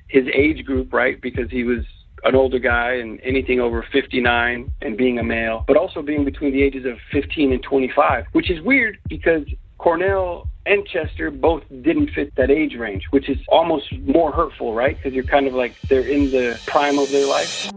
His 0.09 0.27
age 0.33 0.65
group, 0.65 0.91
right? 0.91 1.19
Because 1.21 1.49
he 1.49 1.63
was 1.63 1.85
an 2.25 2.35
older 2.35 2.59
guy 2.59 2.93
and 2.93 3.19
anything 3.23 3.59
over 3.59 3.85
59 3.91 4.71
and 4.81 4.97
being 4.97 5.19
a 5.19 5.23
male, 5.23 5.63
but 5.67 5.77
also 5.77 6.01
being 6.01 6.23
between 6.25 6.53
the 6.53 6.61
ages 6.61 6.85
of 6.85 6.97
15 7.11 7.51
and 7.51 7.63
25, 7.63 8.25
which 8.31 8.49
is 8.49 8.61
weird 8.61 8.97
because 9.09 9.43
Cornell 9.77 10.47
and 10.65 10.85
Chester 10.85 11.29
both 11.29 11.63
didn't 11.69 12.11
fit 12.11 12.33
that 12.37 12.49
age 12.49 12.75
range, 12.75 13.03
which 13.09 13.29
is 13.29 13.37
almost 13.49 13.91
more 13.99 14.31
hurtful, 14.31 14.73
right? 14.73 14.95
Because 14.95 15.13
you're 15.13 15.25
kind 15.25 15.47
of 15.47 15.53
like 15.53 15.75
they're 15.89 16.07
in 16.07 16.31
the 16.31 16.59
prime 16.65 16.97
of 16.97 17.11
their 17.11 17.27
life. 17.27 17.69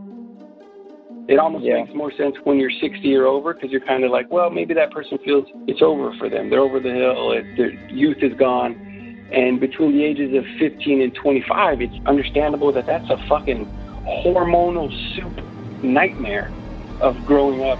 It 1.28 1.40
almost 1.40 1.64
yeah. 1.64 1.82
makes 1.82 1.94
more 1.94 2.12
sense 2.12 2.36
when 2.44 2.60
you're 2.60 2.70
60 2.70 3.12
or 3.16 3.26
over 3.26 3.52
because 3.52 3.72
you're 3.72 3.84
kind 3.84 4.04
of 4.04 4.12
like, 4.12 4.30
well, 4.30 4.48
maybe 4.50 4.74
that 4.74 4.92
person 4.92 5.18
feels 5.24 5.44
it's 5.66 5.82
over 5.82 6.16
for 6.18 6.28
them. 6.28 6.50
They're 6.50 6.60
over 6.60 6.78
the 6.78 6.92
hill. 6.92 7.32
It, 7.32 7.56
their 7.56 7.72
youth 7.90 8.18
is 8.22 8.32
gone. 8.38 8.82
And 9.32 9.58
between 9.58 9.96
the 9.96 10.04
ages 10.04 10.32
of 10.36 10.44
15 10.60 11.02
and 11.02 11.12
25, 11.12 11.82
it's 11.82 12.06
understandable 12.06 12.72
that 12.72 12.86
that's 12.86 13.10
a 13.10 13.16
fucking 13.28 13.66
hormonal 14.06 14.90
soup 15.14 15.32
nightmare 15.82 16.50
of 17.00 17.24
growing 17.26 17.62
up 17.62 17.78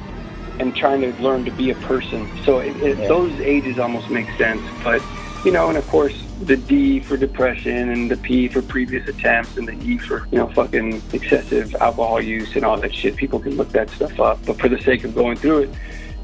and 0.59 0.75
trying 0.75 1.00
to 1.00 1.12
learn 1.23 1.45
to 1.45 1.50
be 1.52 1.71
a 1.71 1.75
person. 1.76 2.28
So 2.45 2.59
it, 2.59 2.76
it, 2.83 2.99
yeah. 2.99 3.09
those 3.09 3.33
ages 3.40 3.78
almost 3.78 4.11
make 4.11 4.28
sense. 4.38 4.62
But, 4.83 5.02
you 5.45 5.52
know, 5.52 5.68
and 5.68 5.76
of 5.76 5.87
course, 5.88 6.23
the 6.42 6.56
D 6.56 7.00
for 7.00 7.16
depression 7.16 7.90
and 7.90 8.11
the 8.11 8.16
P 8.16 8.49
for 8.49 8.62
previous 8.62 9.06
attempts 9.09 9.56
and 9.56 9.68
the 9.68 9.75
E 9.83 9.99
for, 9.99 10.26
you 10.30 10.38
know, 10.38 10.49
fucking 10.49 11.02
excessive 11.12 11.75
alcohol 11.76 12.21
use 12.21 12.56
and 12.56 12.64
all 12.64 12.76
that 12.78 12.95
shit. 12.95 13.16
People 13.16 13.38
can 13.38 13.56
look 13.56 13.71
that 13.71 13.90
stuff 13.90 14.18
up. 14.21 14.45
But 14.45 14.59
for 14.59 14.68
the 14.68 14.80
sake 14.80 15.04
of 15.04 15.14
going 15.14 15.37
through 15.37 15.64
it, 15.64 15.71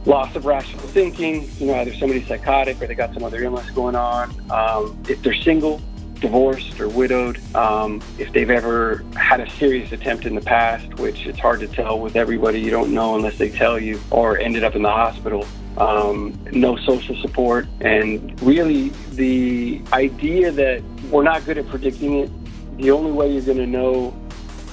loss 0.04 0.34
of 0.34 0.44
rational 0.44 0.82
thinking, 0.88 1.48
you 1.58 1.66
know, 1.66 1.74
either 1.74 1.94
somebody's 1.94 2.26
psychotic 2.26 2.80
or 2.82 2.86
they 2.86 2.94
got 2.94 3.14
some 3.14 3.22
other 3.22 3.42
illness 3.42 3.68
going 3.70 3.94
on. 3.94 4.30
Um, 4.50 5.00
if 5.08 5.22
they're 5.22 5.34
single, 5.34 5.80
divorced 6.22 6.80
or 6.80 6.88
widowed, 6.88 7.38
um, 7.54 8.00
if 8.18 8.32
they've 8.32 8.48
ever 8.48 9.04
had 9.14 9.40
a 9.40 9.50
serious 9.50 9.92
attempt 9.92 10.24
in 10.24 10.34
the 10.34 10.40
past, 10.40 10.94
which 10.94 11.26
it's 11.26 11.38
hard 11.38 11.60
to 11.60 11.68
tell 11.68 11.98
with 11.98 12.16
everybody, 12.16 12.60
you 12.60 12.70
don't 12.70 12.94
know 12.94 13.16
unless 13.16 13.36
they 13.36 13.50
tell 13.50 13.78
you, 13.78 14.00
or 14.10 14.38
ended 14.38 14.64
up 14.64 14.74
in 14.74 14.82
the 14.82 14.90
hospital. 14.90 15.46
Um, 15.76 16.38
no 16.52 16.76
social 16.76 17.16
support, 17.16 17.66
and 17.80 18.40
really 18.40 18.90
the 19.12 19.82
idea 19.92 20.50
that 20.52 20.82
we're 21.10 21.24
not 21.24 21.44
good 21.44 21.58
at 21.58 21.68
predicting 21.68 22.20
it. 22.20 22.30
The 22.78 22.90
only 22.90 23.10
way 23.10 23.30
you're 23.32 23.42
going 23.42 23.58
to 23.58 23.66
know 23.66 24.16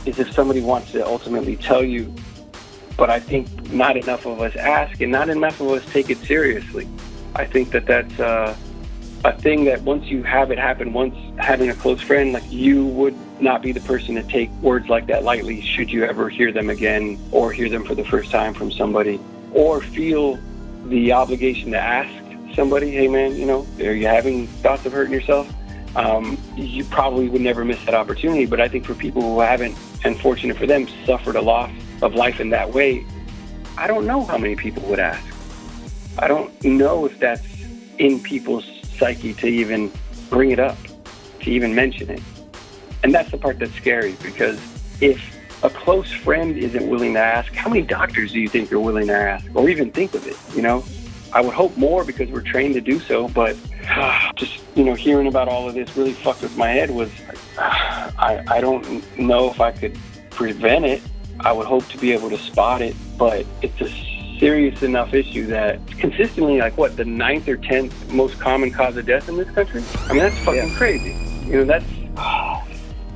is 0.06 0.20
if 0.20 0.32
somebody 0.34 0.62
wants 0.62 0.92
to 0.94 1.06
ultimately 1.06 1.58
tell 1.58 1.84
you. 1.84 2.14
But 2.96 3.10
I 3.10 3.20
think 3.20 3.72
not 3.72 3.98
enough 3.98 4.26
of 4.26 4.40
us 4.42 4.56
ask, 4.56 5.02
and 5.02 5.12
not 5.12 5.30
enough 5.30 5.60
of 5.62 5.70
us 5.72 5.86
take 5.92 6.10
it 6.10 6.18
seriously. 6.20 6.88
I 7.36 7.46
think 7.46 7.72
that 7.72 7.86
that's 7.86 8.20
uh, 8.20 8.56
a 9.26 9.34
thing 9.34 9.66
that 9.66 9.82
once 9.82 10.06
you 10.06 10.24
have 10.24 10.52
it 10.52 10.58
happen, 10.58 10.94
once 10.94 11.16
having 11.38 11.70
a 11.70 11.74
close 11.74 12.02
friend, 12.02 12.34
like 12.34 12.50
you 12.50 12.86
would 12.86 13.16
not 13.42 13.62
be 13.62 13.72
the 13.72 13.82
person 13.82 14.16
to 14.16 14.24
take 14.24 14.50
words 14.62 14.88
like 14.90 15.08
that 15.08 15.24
lightly 15.24 15.62
should 15.62 15.92
you 15.92 16.04
ever 16.04 16.30
hear 16.30 16.52
them 16.52 16.70
again 16.70 17.18
or 17.32 17.52
hear 17.52 17.70
them 17.70 17.84
for 17.84 17.96
the 17.96 18.04
first 18.06 18.32
time 18.32 18.54
from 18.54 18.72
somebody 18.72 19.20
or 19.54 19.82
feel 19.82 20.40
the 20.86 21.12
obligation 21.12 21.72
to 21.72 21.80
ask 21.80 22.10
somebody, 22.56 22.92
hey 22.92 23.08
man, 23.08 23.36
you 23.36 23.46
know, 23.46 23.66
are 23.80 23.94
you 23.94 24.08
having 24.08 24.48
thoughts 24.48 24.86
of 24.86 24.94
hurting 24.94 25.14
yourself? 25.14 25.52
Um, 25.96 26.38
you 26.56 26.84
probably 26.86 27.28
would 27.28 27.42
never 27.42 27.66
miss 27.66 27.84
that 27.86 27.94
opportunity. 27.94 28.46
But 28.46 28.62
I 28.62 28.68
think 28.68 28.86
for 28.86 28.94
people 28.94 29.22
who 29.22 29.40
haven't, 29.40 29.76
and 30.04 30.20
fortunate 30.20 30.56
for 30.58 30.66
them, 30.66 30.88
suffered 31.06 31.36
a 31.36 31.42
loss 31.42 31.72
of 32.02 32.16
life 32.16 32.40
in 32.40 32.50
that 32.52 32.72
way, 32.72 33.06
I 33.78 33.88
don't 33.88 34.06
know 34.06 34.24
how 34.24 34.38
many 34.38 34.56
people 34.56 34.84
would 34.84 35.00
ask. 35.00 35.24
I 36.18 36.28
don't 36.28 36.64
know 36.64 37.06
if 37.06 37.20
that's 37.20 37.46
in 37.98 38.20
people's 38.22 38.79
psyche 39.00 39.34
to 39.34 39.48
even 39.48 39.92
bring 40.30 40.52
it 40.52 40.60
up, 40.60 40.78
to 41.42 41.50
even 41.50 41.74
mention 41.74 42.10
it. 42.10 42.22
And 43.04 43.16
that's 43.16 43.32
the 43.32 43.38
part 43.38 43.60
that's 43.60 43.74
scary 43.74 44.16
because 44.22 44.60
if 45.02 45.20
a 45.64 45.70
close 45.70 46.12
friend 46.12 46.58
isn't 46.58 46.88
willing 46.88 47.14
to 47.14 47.20
ask, 47.20 47.54
how 47.54 47.70
many 47.70 47.82
doctors 47.82 48.34
do 48.34 48.40
you 48.40 48.50
think 48.50 48.72
are 48.72 48.80
willing 48.80 49.08
to 49.08 49.14
ask 49.14 49.46
or 49.54 49.70
even 49.70 49.92
think 49.92 50.14
of 50.14 50.28
it? 50.28 50.38
You 50.56 50.62
know, 50.62 50.84
I 51.32 51.42
would 51.42 51.54
hope 51.54 51.76
more 51.78 52.04
because 52.04 52.30
we're 52.30 52.42
trained 52.42 52.74
to 52.76 52.82
do 52.82 53.00
so, 53.00 53.28
but 53.30 53.56
just, 54.36 54.62
you 54.76 54.84
know, 54.84 54.94
hearing 54.94 55.28
about 55.28 55.48
all 55.48 55.68
of 55.68 55.76
this 55.76 55.96
really 55.96 56.14
fucked 56.14 56.42
with 56.42 56.58
my 56.58 56.70
head 56.70 56.90
was 56.90 57.10
I, 57.58 58.44
I 58.48 58.62
don't 58.62 59.18
know 59.18 59.50
if 59.50 59.62
I 59.62 59.72
could 59.72 59.98
prevent 60.30 60.86
it. 60.86 61.02
I 61.40 61.54
would 61.54 61.68
hope 61.68 61.88
to 61.88 61.98
be 61.98 62.12
able 62.12 62.30
to 62.30 62.38
spot 62.38 62.82
it, 62.82 62.96
but 63.18 63.46
it's 63.62 63.80
a 63.80 63.88
serious 64.40 64.82
enough 64.84 65.14
issue 65.14 65.46
that 65.48 65.86
consistently, 65.88 66.60
like 66.60 66.78
what, 66.78 66.96
the 66.96 67.06
ninth 67.06 67.48
or 67.48 67.58
tenth 67.58 68.12
most 68.12 68.40
common 68.40 68.72
cause 68.72 68.98
of 68.98 69.06
death 69.06 69.30
in 69.30 69.38
this 69.38 69.50
country? 69.52 69.84
I 70.06 70.14
mean, 70.14 70.20
that's 70.20 70.38
fucking 70.40 70.70
yeah. 70.70 70.78
crazy. 70.78 71.12
You 71.46 71.58
know, 71.58 71.66
that's. 71.66 71.86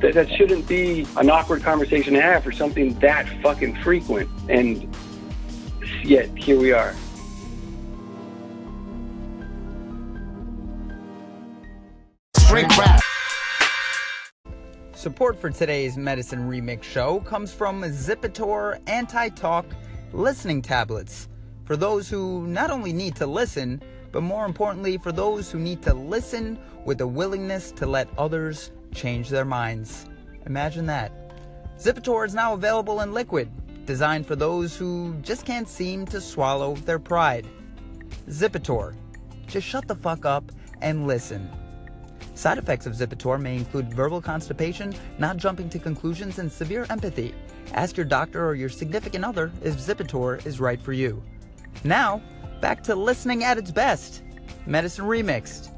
That, 0.01 0.15
that 0.15 0.29
shouldn't 0.31 0.67
be 0.67 1.07
an 1.15 1.29
awkward 1.29 1.63
conversation 1.63 2.13
to 2.15 2.21
have 2.21 2.43
for 2.43 2.51
something 2.51 2.99
that 2.99 3.25
fucking 3.41 3.77
frequent. 3.77 4.29
And 4.49 4.93
yet, 6.03 6.27
here 6.37 6.59
we 6.59 6.73
are. 6.73 6.93
Support 14.93 15.39
for 15.39 15.49
today's 15.49 15.95
Medicine 15.95 16.49
Remix 16.49 16.83
show 16.83 17.21
comes 17.21 17.53
from 17.53 17.81
Zipitor 17.83 18.81
Anti 18.87 19.29
Talk 19.29 19.65
listening 20.13 20.61
tablets 20.61 21.27
for 21.65 21.75
those 21.75 22.09
who 22.09 22.45
not 22.47 22.69
only 22.69 22.93
need 22.93 23.15
to 23.15 23.25
listen, 23.25 23.81
but 24.11 24.21
more 24.21 24.45
importantly, 24.45 24.97
for 24.97 25.11
those 25.11 25.51
who 25.51 25.59
need 25.59 25.81
to 25.81 25.93
listen 25.93 26.59
with 26.85 27.01
a 27.01 27.07
willingness 27.07 27.71
to 27.71 27.87
let 27.87 28.07
others 28.17 28.71
change 28.93 29.29
their 29.29 29.45
minds. 29.45 30.05
Imagine 30.45 30.85
that. 30.85 31.11
Zipitor 31.79 32.25
is 32.25 32.33
now 32.33 32.53
available 32.53 33.01
in 33.01 33.13
liquid, 33.13 33.49
designed 33.85 34.27
for 34.27 34.35
those 34.35 34.77
who 34.77 35.15
just 35.21 35.45
can't 35.45 35.67
seem 35.67 36.05
to 36.05 36.21
swallow 36.21 36.75
their 36.75 36.99
pride. 36.99 37.47
Zipitor. 38.29 38.95
Just 39.47 39.67
shut 39.67 39.87
the 39.87 39.95
fuck 39.95 40.25
up 40.25 40.51
and 40.81 41.07
listen. 41.07 41.49
Side 42.35 42.57
effects 42.57 42.85
of 42.85 42.93
Zipitor 42.93 43.39
may 43.39 43.55
include 43.55 43.93
verbal 43.93 44.21
constipation, 44.21 44.93
not 45.17 45.37
jumping 45.37 45.69
to 45.69 45.79
conclusions, 45.79 46.39
and 46.39 46.51
severe 46.51 46.85
empathy. 46.89 47.33
Ask 47.73 47.97
your 47.97 48.05
doctor 48.05 48.45
or 48.45 48.55
your 48.55 48.69
significant 48.69 49.25
other 49.25 49.51
if 49.63 49.75
Zipitor 49.75 50.45
is 50.45 50.59
right 50.59 50.81
for 50.81 50.93
you. 50.93 51.21
Now, 51.83 52.21
back 52.61 52.83
to 52.83 52.95
listening 52.95 53.43
at 53.43 53.57
its 53.57 53.71
best. 53.71 54.23
Medicine 54.65 55.05
Remixed. 55.05 55.69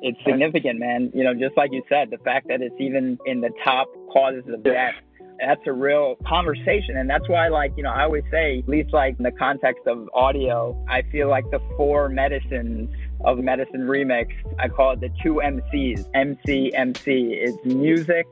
It's 0.00 0.18
significant, 0.24 0.78
man. 0.78 1.10
You 1.12 1.24
know, 1.24 1.34
just 1.34 1.56
like 1.56 1.70
you 1.72 1.82
said, 1.88 2.10
the 2.10 2.18
fact 2.18 2.48
that 2.48 2.62
it's 2.62 2.74
even 2.78 3.18
in 3.26 3.40
the 3.40 3.50
top 3.64 3.88
causes 4.12 4.44
of 4.48 4.62
death 4.62 4.94
that's 5.38 5.60
a 5.66 5.72
real 5.72 6.16
conversation. 6.26 6.96
And 6.96 7.08
that's 7.08 7.28
why, 7.28 7.48
like, 7.48 7.72
you 7.76 7.82
know, 7.82 7.90
I 7.90 8.02
always 8.02 8.24
say, 8.30 8.58
at 8.58 8.68
least 8.68 8.92
like 8.92 9.16
in 9.18 9.22
the 9.22 9.32
context 9.32 9.86
of 9.86 10.08
audio, 10.14 10.76
I 10.88 11.02
feel 11.12 11.28
like 11.28 11.48
the 11.50 11.60
four 11.76 12.08
medicines 12.08 12.90
of 13.24 13.38
Medicine 13.38 13.82
Remix, 13.82 14.28
I 14.58 14.68
call 14.68 14.92
it 14.92 15.00
the 15.00 15.10
two 15.22 15.40
MCs. 15.44 16.08
MC, 16.14 16.72
MC 16.74 17.32
is 17.32 17.56
music, 17.64 18.26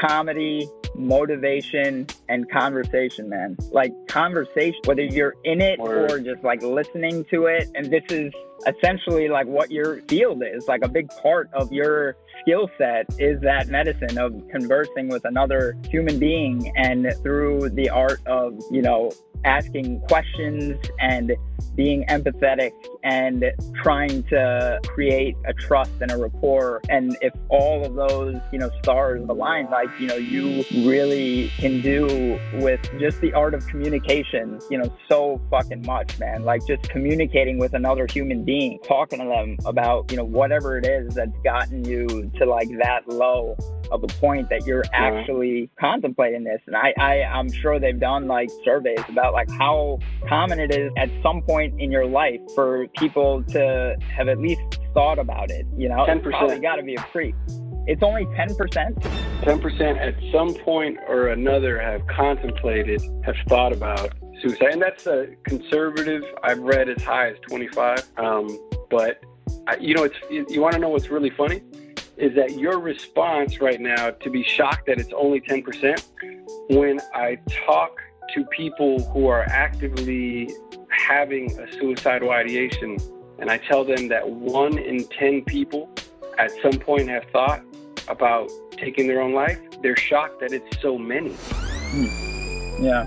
comedy, 0.00 0.68
motivation, 0.94 2.06
and 2.28 2.50
conversation, 2.50 3.28
man. 3.28 3.56
Like 3.70 3.92
conversation, 4.08 4.80
whether 4.84 5.02
you're 5.02 5.34
in 5.44 5.60
it 5.60 5.78
or 5.80 6.18
just 6.18 6.42
like 6.44 6.62
listening 6.62 7.24
to 7.30 7.46
it. 7.46 7.70
And 7.74 7.90
this 7.90 8.04
is 8.10 8.32
essentially 8.66 9.28
like 9.28 9.46
what 9.46 9.70
your 9.70 10.02
field 10.02 10.42
is. 10.42 10.66
Like 10.68 10.84
a 10.84 10.88
big 10.88 11.08
part 11.22 11.50
of 11.52 11.72
your 11.72 12.16
skill 12.42 12.70
set 12.78 13.06
is 13.18 13.40
that 13.42 13.68
medicine 13.68 14.18
of 14.18 14.32
conversing 14.50 15.08
with 15.08 15.24
another 15.24 15.76
human 15.88 16.18
being 16.18 16.72
and 16.76 17.12
through 17.22 17.70
the 17.70 17.88
art 17.90 18.20
of, 18.26 18.58
you 18.70 18.82
know, 18.82 19.10
asking 19.44 20.00
questions 20.08 20.76
and 21.00 21.32
being 21.74 22.04
empathetic 22.06 22.72
and 23.02 23.44
trying 23.82 24.22
to 24.24 24.80
create 24.86 25.36
a 25.46 25.52
trust 25.52 25.90
and 26.00 26.10
a 26.10 26.16
rapport. 26.16 26.80
And 26.88 27.16
if 27.20 27.32
all 27.48 27.84
of 27.84 27.94
those, 27.94 28.36
you 28.52 28.58
know, 28.58 28.70
stars 28.82 29.22
align, 29.28 29.70
like, 29.70 29.88
you 29.98 30.06
know, 30.06 30.16
you 30.16 30.64
really 30.84 31.50
can 31.58 31.80
do 31.80 32.38
with 32.54 32.80
just 32.98 33.20
the 33.20 33.32
art 33.32 33.54
of 33.54 33.66
communication, 33.66 34.60
you 34.70 34.78
know, 34.78 34.92
so 35.08 35.40
fucking 35.50 35.84
much, 35.86 36.18
man. 36.18 36.42
Like 36.42 36.66
just 36.66 36.82
communicating 36.88 37.58
with 37.58 37.74
another 37.74 38.06
human 38.06 38.44
being, 38.44 38.78
talking 38.86 39.18
to 39.20 39.26
them 39.26 39.56
about, 39.64 40.10
you 40.10 40.16
know, 40.16 40.24
whatever 40.24 40.78
it 40.78 40.86
is 40.86 41.14
that's 41.14 41.36
gotten 41.44 41.84
you 41.84 42.30
to 42.38 42.46
like 42.46 42.68
that 42.78 43.08
low 43.08 43.56
of 43.90 44.02
a 44.02 44.06
point 44.06 44.48
that 44.48 44.66
you're 44.66 44.84
actually 44.94 45.70
contemplating 45.78 46.44
this. 46.44 46.60
And 46.66 46.74
I, 46.74 46.94
I, 46.98 47.22
I'm 47.24 47.52
sure 47.52 47.78
they've 47.78 47.98
done 47.98 48.26
like 48.26 48.48
surveys 48.64 49.04
about 49.08 49.34
like 49.34 49.50
how 49.50 49.98
common 50.26 50.58
it 50.58 50.74
is 50.74 50.90
at 50.96 51.10
some 51.22 51.42
point 51.42 51.51
point 51.52 51.78
in 51.78 51.92
your 51.92 52.06
life 52.06 52.40
for 52.54 52.86
people 52.96 53.42
to 53.44 53.94
have 54.16 54.28
at 54.28 54.38
least 54.38 54.80
thought 54.94 55.18
about 55.18 55.50
it. 55.50 55.66
You 55.76 55.90
know, 55.90 56.06
10%. 56.06 56.16
it's 56.16 56.26
probably 56.28 56.60
got 56.60 56.76
to 56.76 56.82
be 56.82 56.94
a 56.94 57.02
freak. 57.12 57.34
It's 57.86 58.02
only 58.02 58.26
ten 58.36 58.54
percent. 58.54 58.98
10% 59.42 59.98
at 59.98 60.14
some 60.32 60.54
point 60.54 60.96
or 61.08 61.28
another 61.28 61.80
have 61.80 62.06
contemplated, 62.06 63.02
have 63.24 63.34
thought 63.48 63.72
about 63.72 64.12
suicide. 64.40 64.74
And 64.74 64.80
that's 64.80 65.06
a 65.08 65.30
conservative, 65.44 66.22
I've 66.44 66.60
read 66.60 66.88
as 66.88 67.02
high 67.02 67.30
as 67.30 67.36
25. 67.48 68.08
Um, 68.18 68.56
but, 68.88 69.20
I, 69.66 69.76
you 69.80 69.94
know, 69.96 70.04
it's 70.04 70.14
you, 70.30 70.46
you 70.48 70.60
want 70.60 70.74
to 70.74 70.78
know 70.78 70.90
what's 70.90 71.08
really 71.08 71.30
funny? 71.30 71.60
Is 72.16 72.36
that 72.36 72.52
your 72.56 72.78
response 72.78 73.60
right 73.60 73.80
now 73.80 74.10
to 74.10 74.30
be 74.30 74.44
shocked 74.44 74.86
that 74.86 75.00
it's 75.00 75.12
only 75.12 75.40
10%? 75.40 76.04
When 76.70 77.00
I 77.12 77.38
talk 77.66 78.00
to 78.34 78.44
people 78.56 79.02
who 79.12 79.26
are 79.26 79.42
actively 79.50 80.50
having 80.92 81.58
a 81.58 81.72
suicidal 81.72 82.30
ideation, 82.30 82.98
and 83.38 83.50
I 83.50 83.58
tell 83.58 83.84
them 83.84 84.08
that 84.08 84.28
one 84.28 84.78
in 84.78 85.04
10 85.08 85.44
people 85.44 85.88
at 86.38 86.50
some 86.62 86.78
point 86.78 87.08
have 87.08 87.24
thought 87.32 87.62
about 88.08 88.50
taking 88.72 89.06
their 89.06 89.20
own 89.20 89.32
life, 89.32 89.58
they're 89.82 89.96
shocked 89.96 90.40
that 90.40 90.52
it's 90.52 90.80
so 90.80 90.98
many. 90.98 91.34
Yeah. 92.80 93.02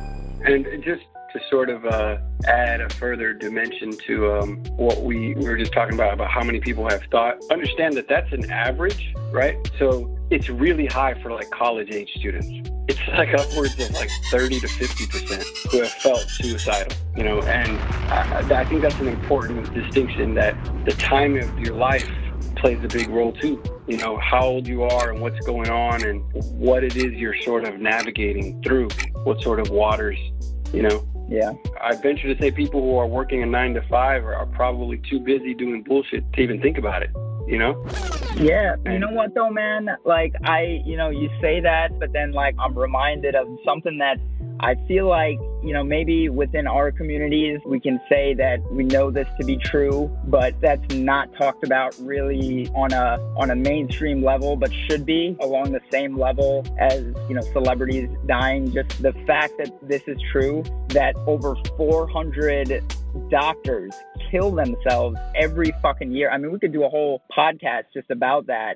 And 0.45 0.65
just 0.83 1.03
to 1.33 1.41
sort 1.49 1.69
of 1.69 1.85
uh, 1.85 2.17
add 2.47 2.81
a 2.81 2.89
further 2.89 3.33
dimension 3.33 3.91
to 4.07 4.31
um, 4.33 4.63
what 4.77 5.01
we, 5.01 5.35
we 5.35 5.45
were 5.45 5.57
just 5.57 5.73
talking 5.73 5.93
about, 5.95 6.13
about 6.13 6.31
how 6.31 6.43
many 6.43 6.59
people 6.59 6.87
have 6.89 7.01
thought, 7.11 7.37
understand 7.51 7.95
that 7.95 8.07
that's 8.07 8.31
an 8.31 8.49
average, 8.49 9.13
right? 9.31 9.57
So 9.77 10.17
it's 10.29 10.49
really 10.49 10.85
high 10.85 11.21
for 11.21 11.31
like 11.31 11.49
college 11.51 11.89
age 11.91 12.09
students. 12.15 12.69
Like 13.09 13.33
upwards 13.33 13.79
of 13.79 13.91
like 13.91 14.09
30 14.31 14.59
to 14.61 14.67
50% 14.67 15.71
who 15.71 15.81
have 15.81 15.91
felt 15.91 16.21
suicidal, 16.21 16.97
you 17.15 17.23
know, 17.23 17.41
and 17.43 17.77
I, 18.11 18.61
I 18.61 18.65
think 18.65 18.81
that's 18.81 18.99
an 18.99 19.07
important 19.07 19.73
distinction 19.73 20.33
that 20.35 20.55
the 20.85 20.91
time 20.91 21.37
of 21.37 21.59
your 21.59 21.75
life 21.75 22.09
plays 22.55 22.83
a 22.83 22.87
big 22.87 23.09
role 23.09 23.31
too. 23.33 23.61
You 23.87 23.97
know, 23.97 24.17
how 24.17 24.45
old 24.45 24.67
you 24.67 24.83
are 24.83 25.11
and 25.11 25.21
what's 25.21 25.39
going 25.45 25.69
on 25.69 26.03
and 26.03 26.23
what 26.53 26.83
it 26.83 26.95
is 26.95 27.13
you're 27.13 27.39
sort 27.41 27.65
of 27.65 27.79
navigating 27.79 28.61
through, 28.63 28.89
what 29.23 29.41
sort 29.41 29.59
of 29.59 29.69
waters, 29.69 30.17
you 30.73 30.81
know. 30.81 31.07
Yeah. 31.27 31.53
I 31.81 31.95
venture 31.95 32.33
to 32.33 32.41
say 32.41 32.51
people 32.51 32.81
who 32.81 32.97
are 32.97 33.07
working 33.07 33.41
a 33.43 33.45
nine 33.45 33.73
to 33.73 33.81
five 33.87 34.23
are, 34.23 34.35
are 34.35 34.45
probably 34.47 35.01
too 35.09 35.19
busy 35.19 35.53
doing 35.53 35.83
bullshit 35.83 36.23
to 36.33 36.41
even 36.41 36.61
think 36.61 36.77
about 36.77 37.03
it, 37.03 37.11
you 37.47 37.57
know? 37.57 37.83
Yeah, 38.35 38.75
you 38.85 38.99
know 38.99 39.11
what 39.11 39.33
though, 39.33 39.49
man? 39.49 39.89
Like 40.03 40.33
I, 40.43 40.81
you 40.85 40.97
know, 40.97 41.09
you 41.09 41.29
say 41.41 41.61
that, 41.61 41.99
but 41.99 42.11
then 42.11 42.31
like 42.31 42.55
I'm 42.59 42.77
reminded 42.77 43.35
of 43.35 43.47
something 43.65 43.97
that 43.99 44.17
I 44.59 44.75
feel 44.87 45.07
like, 45.07 45.37
you 45.63 45.73
know, 45.73 45.83
maybe 45.83 46.29
within 46.29 46.65
our 46.65 46.91
communities 46.91 47.59
we 47.65 47.79
can 47.79 47.99
say 48.09 48.33
that 48.35 48.59
we 48.71 48.83
know 48.83 49.11
this 49.11 49.27
to 49.39 49.45
be 49.45 49.57
true, 49.57 50.09
but 50.25 50.59
that's 50.61 50.93
not 50.93 51.33
talked 51.35 51.63
about 51.63 51.95
really 51.99 52.69
on 52.73 52.93
a 52.93 53.19
on 53.37 53.51
a 53.51 53.55
mainstream 53.55 54.23
level, 54.23 54.55
but 54.55 54.71
should 54.89 55.05
be 55.05 55.37
along 55.41 55.71
the 55.71 55.81
same 55.91 56.17
level 56.17 56.65
as, 56.79 57.03
you 57.29 57.35
know, 57.35 57.41
celebrities 57.53 58.09
dying. 58.25 58.71
Just 58.71 59.01
the 59.01 59.13
fact 59.27 59.53
that 59.59 59.71
this 59.87 60.03
is 60.07 60.17
true, 60.31 60.63
that 60.89 61.15
over 61.27 61.55
400 61.77 62.83
doctors 63.29 63.93
kill 64.31 64.51
themselves 64.51 65.17
every 65.35 65.73
fucking 65.81 66.11
year. 66.11 66.29
I 66.29 66.37
mean, 66.37 66.51
we 66.51 66.59
could 66.59 66.73
do 66.73 66.83
a 66.83 66.89
whole 66.89 67.21
podcast 67.35 67.85
just 67.93 68.09
about 68.11 68.47
that. 68.47 68.75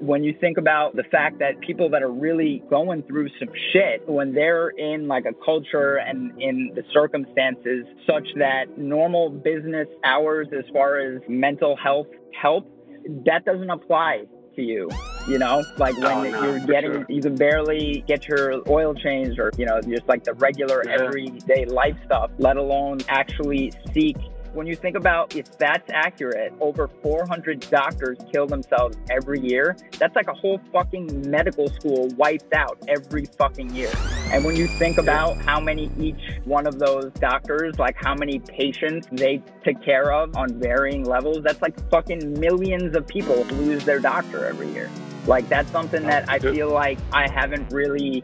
When 0.00 0.24
you 0.24 0.36
think 0.40 0.58
about 0.58 0.96
the 0.96 1.04
fact 1.04 1.38
that 1.38 1.60
people 1.60 1.88
that 1.90 2.02
are 2.02 2.10
really 2.10 2.62
going 2.68 3.04
through 3.04 3.28
some 3.38 3.48
shit, 3.72 4.02
when 4.08 4.34
they're 4.34 4.70
in 4.70 5.06
like 5.06 5.26
a 5.26 5.44
culture 5.44 5.96
and 5.96 6.32
in 6.42 6.72
the 6.74 6.82
circumstances 6.92 7.84
such 8.04 8.26
that 8.36 8.76
normal 8.76 9.30
business 9.30 9.86
hours 10.04 10.48
as 10.56 10.64
far 10.72 10.98
as 10.98 11.22
mental 11.28 11.76
health 11.76 12.08
help, 12.40 12.68
that 13.26 13.44
doesn't 13.44 13.70
apply 13.70 14.24
to 14.56 14.62
you. 14.62 14.88
You 15.28 15.38
know, 15.38 15.62
like 15.78 15.96
when 15.98 16.06
Oh, 16.06 16.22
no, 16.24 16.42
you're 16.44 16.66
getting, 16.66 16.92
sure. 16.92 17.06
you 17.08 17.22
can 17.22 17.36
barely 17.36 18.04
get 18.06 18.26
your 18.26 18.62
oil 18.68 18.94
changed 18.94 19.38
or, 19.38 19.50
you 19.56 19.66
know, 19.66 19.80
just 19.80 20.06
like 20.08 20.24
the 20.24 20.34
regular 20.34 20.82
Yeah. 20.84 20.96
everyday 21.00 21.64
life 21.66 21.96
stuff, 22.04 22.30
let 22.38 22.56
alone 22.56 22.98
actually 23.08 23.72
seek. 23.92 24.16
When 24.54 24.66
you 24.66 24.76
think 24.76 24.96
about 24.96 25.34
if 25.34 25.56
that's 25.56 25.88
accurate, 25.90 26.52
over 26.60 26.88
400 27.02 27.60
doctors 27.70 28.18
kill 28.30 28.46
themselves 28.46 28.98
every 29.10 29.40
year. 29.40 29.76
That's 29.98 30.14
like 30.14 30.28
a 30.28 30.34
whole 30.34 30.60
fucking 30.72 31.30
medical 31.30 31.68
school 31.68 32.08
wiped 32.16 32.52
out 32.52 32.76
every 32.86 33.24
fucking 33.24 33.74
year. 33.74 33.90
And 34.30 34.44
when 34.44 34.54
you 34.54 34.66
think 34.66 34.98
about 34.98 35.38
how 35.38 35.58
many 35.58 35.90
each 35.98 36.38
one 36.44 36.66
of 36.66 36.78
those 36.78 37.10
doctors, 37.12 37.78
like 37.78 37.96
how 37.96 38.14
many 38.14 38.40
patients 38.40 39.08
they 39.10 39.42
took 39.64 39.82
care 39.82 40.12
of 40.12 40.36
on 40.36 40.60
varying 40.60 41.04
levels, 41.04 41.38
that's 41.42 41.62
like 41.62 41.74
fucking 41.90 42.38
millions 42.38 42.94
of 42.94 43.06
people 43.06 43.44
lose 43.44 43.86
their 43.86 44.00
doctor 44.00 44.44
every 44.44 44.68
year. 44.68 44.90
Like 45.26 45.48
that's 45.48 45.70
something 45.70 46.02
that 46.02 46.28
I 46.28 46.38
feel 46.38 46.70
like 46.70 46.98
I 47.12 47.30
haven't 47.30 47.72
really, 47.72 48.22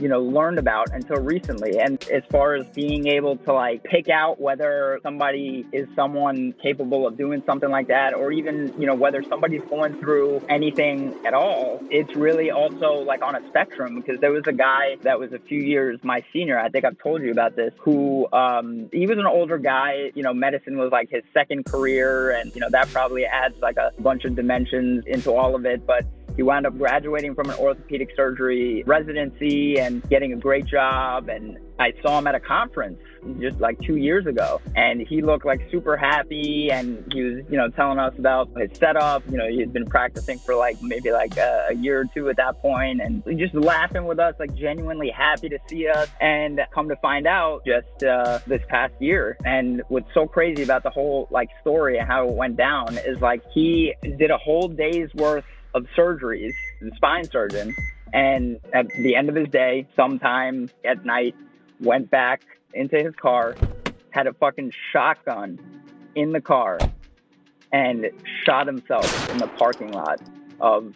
you 0.00 0.08
know, 0.08 0.20
learned 0.20 0.58
about 0.58 0.90
until 0.92 1.18
recently. 1.18 1.78
And 1.78 2.02
as 2.10 2.22
far 2.30 2.54
as 2.54 2.66
being 2.68 3.06
able 3.06 3.36
to 3.38 3.52
like 3.52 3.84
pick 3.84 4.08
out 4.08 4.40
whether 4.40 4.98
somebody 5.02 5.66
is 5.72 5.88
someone 5.94 6.54
capable 6.62 7.06
of 7.06 7.16
doing 7.16 7.42
something 7.46 7.70
like 7.70 7.88
that, 7.88 8.14
or 8.14 8.32
even, 8.32 8.74
you 8.80 8.86
know, 8.86 8.94
whether 8.94 9.22
somebody's 9.22 9.62
going 9.68 9.98
through 10.00 10.42
anything 10.48 11.14
at 11.24 11.34
all, 11.34 11.82
it's 11.90 12.14
really 12.14 12.50
also 12.50 12.94
like 12.94 13.22
on 13.22 13.34
a 13.34 13.48
spectrum 13.48 13.96
because 13.96 14.20
there 14.20 14.32
was 14.32 14.44
a 14.46 14.52
guy 14.52 14.96
that 15.02 15.18
was 15.18 15.32
a 15.32 15.38
few 15.38 15.60
years 15.60 15.98
my 16.02 16.24
senior. 16.32 16.58
I 16.58 16.68
think 16.68 16.84
I've 16.84 16.98
told 16.98 17.22
you 17.22 17.30
about 17.30 17.56
this, 17.56 17.72
who 17.78 18.28
um, 18.32 18.88
he 18.92 19.06
was 19.06 19.18
an 19.18 19.26
older 19.26 19.58
guy. 19.58 20.10
You 20.14 20.22
know, 20.22 20.32
medicine 20.32 20.78
was 20.78 20.90
like 20.90 21.10
his 21.10 21.22
second 21.34 21.66
career, 21.66 22.30
and 22.30 22.54
you 22.54 22.60
know 22.60 22.70
that 22.70 22.88
probably 22.88 23.24
adds 23.24 23.56
like 23.60 23.76
a 23.76 23.92
bunch 24.00 24.24
of 24.24 24.34
dimensions 24.34 25.04
into 25.06 25.32
all 25.32 25.54
of 25.54 25.64
it. 25.66 25.86
But 25.86 26.04
he 26.36 26.42
wound 26.42 26.66
up 26.66 26.76
graduating 26.76 27.34
from 27.34 27.50
an 27.50 27.58
orthopedic 27.58 28.10
surgery 28.16 28.82
residency 28.86 29.78
and 29.78 30.08
getting 30.08 30.32
a 30.32 30.36
great 30.36 30.66
job. 30.66 31.28
And 31.28 31.58
I 31.78 31.92
saw 32.02 32.18
him 32.18 32.26
at 32.26 32.34
a 32.34 32.40
conference 32.40 33.00
just 33.38 33.60
like 33.60 33.78
two 33.80 33.96
years 33.96 34.26
ago, 34.26 34.60
and 34.76 35.00
he 35.00 35.22
looked 35.22 35.44
like 35.44 35.60
super 35.70 35.96
happy. 35.96 36.70
And 36.70 37.04
he 37.12 37.22
was, 37.22 37.44
you 37.50 37.56
know, 37.56 37.68
telling 37.68 37.98
us 37.98 38.14
about 38.18 38.50
his 38.56 38.70
setup. 38.78 39.22
You 39.30 39.38
know, 39.38 39.48
he 39.48 39.60
had 39.60 39.72
been 39.72 39.86
practicing 39.86 40.38
for 40.38 40.54
like 40.54 40.80
maybe 40.82 41.12
like 41.12 41.36
a, 41.36 41.68
year 41.74 42.00
or 42.00 42.04
two 42.14 42.28
at 42.28 42.36
that 42.36 42.60
point, 42.60 43.00
and 43.00 43.22
just 43.38 43.54
laughing 43.54 44.04
with 44.04 44.18
us, 44.18 44.34
like 44.38 44.54
genuinely 44.54 45.10
happy 45.10 45.48
to 45.48 45.58
see 45.68 45.88
us. 45.88 46.08
And 46.20 46.60
come 46.74 46.88
to 46.88 46.96
find 46.96 47.26
out, 47.26 47.64
just 47.64 48.02
uh, 48.02 48.40
this 48.46 48.62
past 48.68 48.94
year, 49.00 49.36
and 49.44 49.82
what's 49.88 50.12
so 50.14 50.26
crazy 50.26 50.62
about 50.62 50.82
the 50.82 50.90
whole 50.90 51.28
like 51.30 51.48
story 51.60 51.98
and 51.98 52.06
how 52.06 52.28
it 52.28 52.34
went 52.34 52.56
down 52.56 52.98
is 52.98 53.20
like 53.20 53.42
he 53.52 53.94
did 54.02 54.30
a 54.30 54.38
whole 54.38 54.68
day's 54.68 55.12
worth 55.14 55.44
of 55.74 55.86
surgeries, 55.96 56.52
the 56.80 56.90
spine 56.96 57.24
surgeon, 57.24 57.74
and 58.12 58.58
at 58.72 58.88
the 58.88 59.14
end 59.14 59.28
of 59.28 59.34
his 59.34 59.48
day, 59.48 59.86
sometime 59.94 60.68
at 60.84 61.04
night, 61.04 61.34
went 61.80 62.10
back 62.10 62.42
into 62.74 62.96
his 62.96 63.14
car, 63.16 63.54
had 64.10 64.26
a 64.26 64.32
fucking 64.34 64.72
shotgun 64.92 65.58
in 66.14 66.32
the 66.32 66.40
car, 66.40 66.78
and 67.72 68.06
shot 68.44 68.66
himself 68.66 69.30
in 69.30 69.38
the 69.38 69.46
parking 69.46 69.92
lot 69.92 70.20
of 70.60 70.92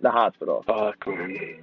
the 0.00 0.10
hospital. 0.10 0.64
Fuck, 0.66 1.06
man. 1.06 1.60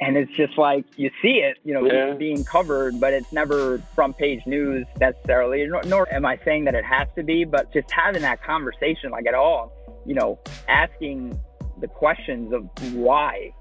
And 0.00 0.16
it's 0.16 0.32
just 0.32 0.58
like 0.58 0.84
you 0.96 1.10
see 1.22 1.38
it, 1.38 1.58
you 1.64 1.74
know, 1.74 1.84
Yeah. 1.86 2.14
being 2.14 2.44
covered, 2.44 2.98
but 3.00 3.12
it's 3.12 3.32
never 3.32 3.78
front 3.94 4.18
page 4.18 4.44
news 4.46 4.84
necessarily. 5.00 5.64
Nor, 5.66 5.82
nor 5.84 6.12
am 6.12 6.26
I 6.26 6.38
saying 6.44 6.64
that 6.64 6.74
it 6.74 6.84
has 6.84 7.06
to 7.14 7.22
be, 7.22 7.44
but 7.44 7.72
just 7.72 7.88
having 7.90 8.22
that 8.22 8.42
conversation, 8.42 9.10
like 9.10 9.26
at 9.26 9.34
all, 9.34 9.72
you 10.06 10.14
know, 10.14 10.38
asking 10.68 11.38
the 11.80 11.88
questions 11.88 12.52
of 12.52 12.68
why, 12.94 13.52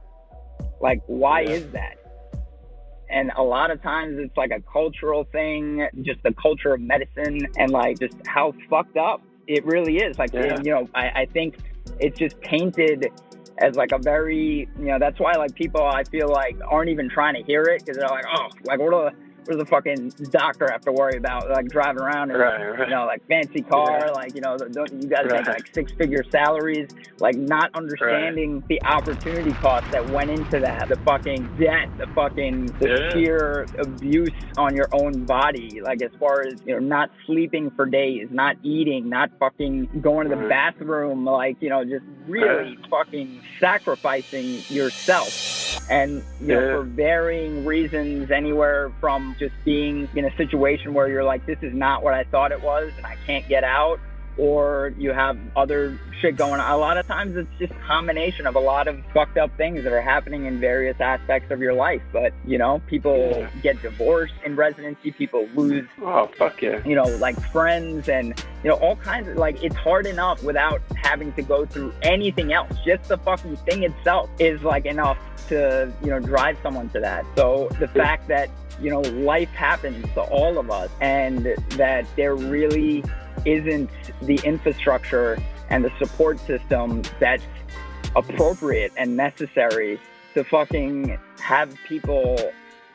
like 0.81 1.01
why 1.07 1.41
Yeah. 1.41 1.51
is 1.55 1.71
that? 1.71 1.97
And 3.09 3.31
a 3.35 3.43
lot 3.43 3.71
of 3.71 3.81
times 3.81 4.17
it's 4.19 4.35
like 4.37 4.51
a 4.51 4.61
cultural 4.71 5.25
thing, 5.25 5.85
just 6.01 6.23
the 6.23 6.33
culture 6.33 6.73
of 6.73 6.79
medicine 6.81 7.39
and 7.57 7.71
like 7.71 7.99
just 7.99 8.15
how 8.25 8.53
fucked 8.69 8.95
up 8.97 9.21
it 9.47 9.65
really 9.65 9.97
is. 9.97 10.17
Like, 10.17 10.33
Yeah. 10.33 10.57
you 10.63 10.71
know, 10.71 10.87
I, 10.95 11.09
I 11.21 11.25
think 11.25 11.57
it's 11.99 12.17
just 12.17 12.39
painted 12.41 13.11
as 13.57 13.75
like 13.75 13.91
a 13.91 13.97
very, 13.97 14.69
you 14.79 14.85
know, 14.85 14.97
that's 14.97 15.19
why 15.19 15.33
like 15.33 15.53
people 15.55 15.83
I 15.83 16.03
feel 16.05 16.29
like 16.29 16.57
aren't 16.67 16.89
even 16.89 17.09
trying 17.09 17.35
to 17.35 17.43
hear 17.43 17.63
it 17.63 17.83
because 17.83 17.97
they're 17.97 18.07
like, 18.07 18.25
oh, 18.33 18.47
like 18.63 18.79
what 18.79 18.91
do 18.91 18.95
what 18.97 19.13
does 19.45 19.57
the 19.57 19.65
fucking 19.65 20.09
doctor 20.29 20.69
have 20.71 20.81
to 20.81 20.91
worry 20.91 21.17
about? 21.17 21.49
Like 21.49 21.67
driving 21.67 22.01
around 22.01 22.31
in, 22.31 22.37
Right, 22.37 22.63
right. 22.71 22.87
you 22.87 22.93
know, 22.95 23.05
like 23.05 23.25
fancy 23.27 23.61
car, 23.61 23.99
Yeah. 24.05 24.11
like 24.11 24.35
you 24.35 24.41
know, 24.41 24.57
don't 24.57 24.91
you 24.93 25.09
guys 25.09 25.25
Right. 25.25 25.45
make 25.45 25.47
like 25.47 25.67
six 25.73 25.91
figure 25.93 26.23
salaries? 26.31 26.89
Like 27.19 27.35
not 27.35 27.71
understanding 27.73 28.63
the 28.67 28.81
opportunity 28.83 29.51
cost 29.53 29.89
that 29.91 30.07
went 30.09 30.29
into 30.29 30.59
that, 30.59 30.89
the 30.89 30.95
fucking 30.97 31.49
debt, 31.59 31.89
the 31.97 32.07
fucking 32.07 32.67
the 32.79 32.87
Yeah. 32.89 33.09
sheer 33.13 33.65
abuse 33.77 34.29
on 34.57 34.75
your 34.75 34.87
own 34.91 35.25
body. 35.25 35.81
Like 35.81 36.01
as 36.01 36.11
far 36.19 36.41
as 36.41 36.55
you 36.65 36.73
know, 36.73 36.79
not 36.79 37.09
sleeping 37.25 37.71
for 37.71 37.85
days, 37.85 38.27
not 38.31 38.57
eating, 38.63 39.09
not 39.09 39.31
fucking 39.39 39.89
going 40.01 40.29
to 40.29 40.35
the 40.35 40.47
bathroom, 40.47 41.25
like 41.25 41.57
you 41.61 41.69
know, 41.69 41.83
just 41.83 42.05
really 42.27 42.77
fucking 42.89 43.41
sacrificing 43.59 44.61
yourself. 44.69 45.79
And 45.89 46.23
you 46.41 46.47
know, 46.47 46.77
for 46.79 46.83
varying 46.83 47.65
reasons, 47.65 48.31
anywhere 48.31 48.91
from 48.99 49.30
just 49.39 49.53
being 49.65 50.07
in 50.15 50.25
a 50.25 50.35
situation 50.35 50.93
where 50.93 51.07
you're 51.07 51.23
like, 51.23 51.45
this 51.45 51.59
is 51.61 51.73
not 51.73 52.03
what 52.03 52.13
I 52.13 52.23
thought 52.25 52.51
it 52.51 52.61
was, 52.61 52.91
and 52.97 53.05
I 53.05 53.15
can't 53.25 53.47
get 53.47 53.63
out, 53.63 53.99
or 54.37 54.93
you 54.97 55.11
have 55.11 55.37
other 55.55 55.99
shit 56.21 56.37
going 56.37 56.61
on. 56.61 56.71
A 56.71 56.77
lot 56.77 56.97
of 56.97 57.05
times, 57.05 57.35
it's 57.35 57.49
just 57.59 57.73
a 57.73 57.79
combination 57.85 58.47
of 58.47 58.55
a 58.55 58.59
lot 58.59 58.87
of 58.87 59.03
fucked 59.13 59.37
up 59.37 59.55
things 59.57 59.83
that 59.83 59.91
are 59.91 60.01
happening 60.01 60.45
in 60.45 60.59
various 60.59 60.99
aspects 61.01 61.51
of 61.51 61.59
your 61.59 61.73
life. 61.73 62.01
But 62.13 62.33
you 62.45 62.57
know, 62.57 62.81
people 62.87 63.45
get 63.61 63.81
divorced 63.81 64.33
in 64.45 64.55
residency. 64.55 65.11
People 65.11 65.47
lose 65.53 65.87
Oh 66.01 66.27
fuck 66.37 66.61
yeah. 66.61 66.81
you 66.85 66.95
know, 66.95 67.03
like 67.17 67.39
friends 67.51 68.07
and, 68.07 68.41
you 68.63 68.69
know, 68.69 68.75
all 68.75 68.95
kinds 68.95 69.27
of, 69.27 69.37
like, 69.37 69.61
it's 69.63 69.75
hard 69.75 70.05
enough 70.05 70.43
without 70.43 70.81
having 70.95 71.33
to 71.33 71.41
go 71.41 71.65
through 71.65 71.93
anything 72.03 72.53
else. 72.53 72.71
Just 72.85 73.09
the 73.09 73.17
fucking 73.17 73.57
thing 73.57 73.83
itself 73.83 74.29
is, 74.39 74.61
like, 74.61 74.85
enough 74.85 75.17
to, 75.51 75.93
you 76.01 76.09
know, 76.09 76.19
drive 76.19 76.57
someone 76.63 76.89
to 76.89 76.99
that. 77.01 77.25
So 77.35 77.67
the 77.79 77.87
fact 77.89 78.27
that, 78.29 78.49
you 78.81 78.89
know, 78.89 79.01
life 79.01 79.49
happens 79.49 80.05
to 80.13 80.21
all 80.21 80.57
of 80.57 80.71
us 80.71 80.89
and 81.01 81.45
that 81.71 82.05
there 82.15 82.35
really 82.35 83.03
isn't 83.45 83.89
the 84.21 84.39
infrastructure 84.43 85.37
and 85.69 85.83
the 85.83 85.91
support 85.99 86.39
system 86.39 87.01
that's 87.19 87.43
appropriate 88.15 88.91
and 88.97 89.15
necessary 89.17 89.99
to 90.33 90.43
fucking 90.45 91.17
have 91.39 91.75
people 91.87 92.37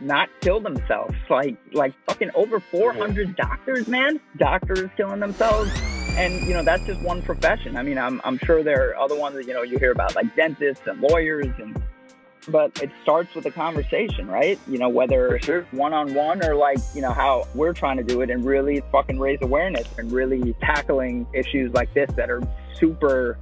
not 0.01 0.29
kill 0.41 0.61
themselves. 0.61 1.15
Like 1.29 1.57
like 1.73 1.95
fucking 2.07 2.31
over 2.35 2.61
400 2.61 3.37
doctors, 3.37 3.87
man. 3.87 4.21
Doctors 4.37 4.91
killing 4.97 5.21
themselves. 5.21 5.71
And 6.17 6.47
you 6.47 6.55
know 6.55 6.63
that's 6.63 6.85
just 6.85 7.01
one 7.03 7.21
profession. 7.23 7.77
I 7.77 7.83
mean, 7.83 7.99
I'm 7.99 8.21
I'm 8.25 8.39
sure 8.39 8.63
there 8.63 8.91
are 8.91 8.97
other 8.97 9.19
ones 9.19 9.37
that 9.37 9.47
you 9.47 9.53
know 9.53 9.63
you 9.63 9.79
hear 9.79 9.93
about 9.93 10.15
like 10.15 10.35
dentists 10.37 10.87
and 10.87 11.01
lawyers 11.01 11.53
and 11.59 11.77
but 12.49 12.81
it 12.83 12.91
starts 13.03 13.35
with 13.35 13.47
a 13.47 13.51
conversation, 13.51 14.27
right? 14.29 14.59
You 14.69 14.79
know, 14.79 14.89
whether 14.89 15.39
one 15.73 15.93
on 15.93 16.15
one 16.15 16.45
or 16.45 16.55
like, 16.55 16.79
you 16.95 17.01
know, 17.03 17.13
how 17.13 17.47
we're 17.55 17.73
trying 17.73 17.97
to 17.97 18.03
do 18.05 18.21
it 18.23 18.31
and 18.31 18.45
really 18.45 18.83
fucking 18.93 19.19
raise 19.19 19.39
awareness 19.43 19.87
and 19.99 20.11
really 20.13 20.55
tackling 20.61 21.27
issues 21.35 21.73
like 21.73 21.93
this 21.95 22.11
that 22.17 22.31
are 22.31 22.43
super 22.75 23.39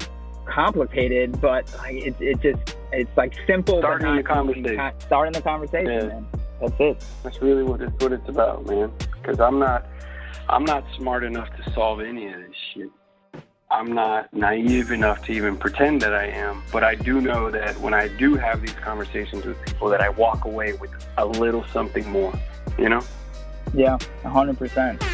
complicated, 0.46 1.40
but 1.40 1.72
like 1.78 1.96
it, 1.96 2.14
it 2.20 2.40
just 2.40 2.76
it's 2.92 3.10
like 3.16 3.34
simple. 3.46 3.78
Starting 3.80 4.16
the 4.16 4.22
conversation. 4.22 4.66
easy. 4.66 4.90
Starting 5.00 5.32
the 5.32 5.42
conversation, 5.42 5.86
Yeah. 5.92 6.06
man. 6.06 6.26
That's 6.60 6.74
it. 6.78 7.04
That's 7.22 7.42
really 7.42 7.62
what 7.64 7.80
it's 7.82 7.92
what 8.02 8.12
it's 8.12 8.28
about, 8.28 8.66
man. 8.66 8.90
Because 9.20 9.40
I'm 9.40 9.58
not, 9.58 9.86
I'm 10.48 10.64
not 10.64 10.84
smart 10.96 11.24
enough 11.24 11.48
to 11.56 11.72
solve 11.72 12.00
any 12.00 12.28
of 12.28 12.34
this 12.40 12.56
shit. 12.72 12.90
I'm 13.74 13.92
not 13.92 14.32
naive 14.32 14.92
enough 14.92 15.24
to 15.24 15.32
even 15.32 15.56
pretend 15.56 16.00
that 16.02 16.14
I 16.14 16.26
am, 16.26 16.62
but 16.70 16.84
I 16.84 16.94
do 16.94 17.20
know 17.20 17.50
that 17.50 17.76
when 17.80 17.92
I 17.92 18.06
do 18.06 18.36
have 18.36 18.62
these 18.62 18.74
conversations 18.74 19.44
with 19.44 19.60
people 19.66 19.88
that 19.88 20.00
I 20.00 20.10
walk 20.10 20.44
away 20.44 20.74
with 20.74 20.92
a 21.18 21.26
little 21.26 21.64
something 21.72 22.08
more, 22.08 22.32
you 22.78 22.88
know? 22.88 23.02
Yeah, 23.74 23.98
100%. 24.22 25.13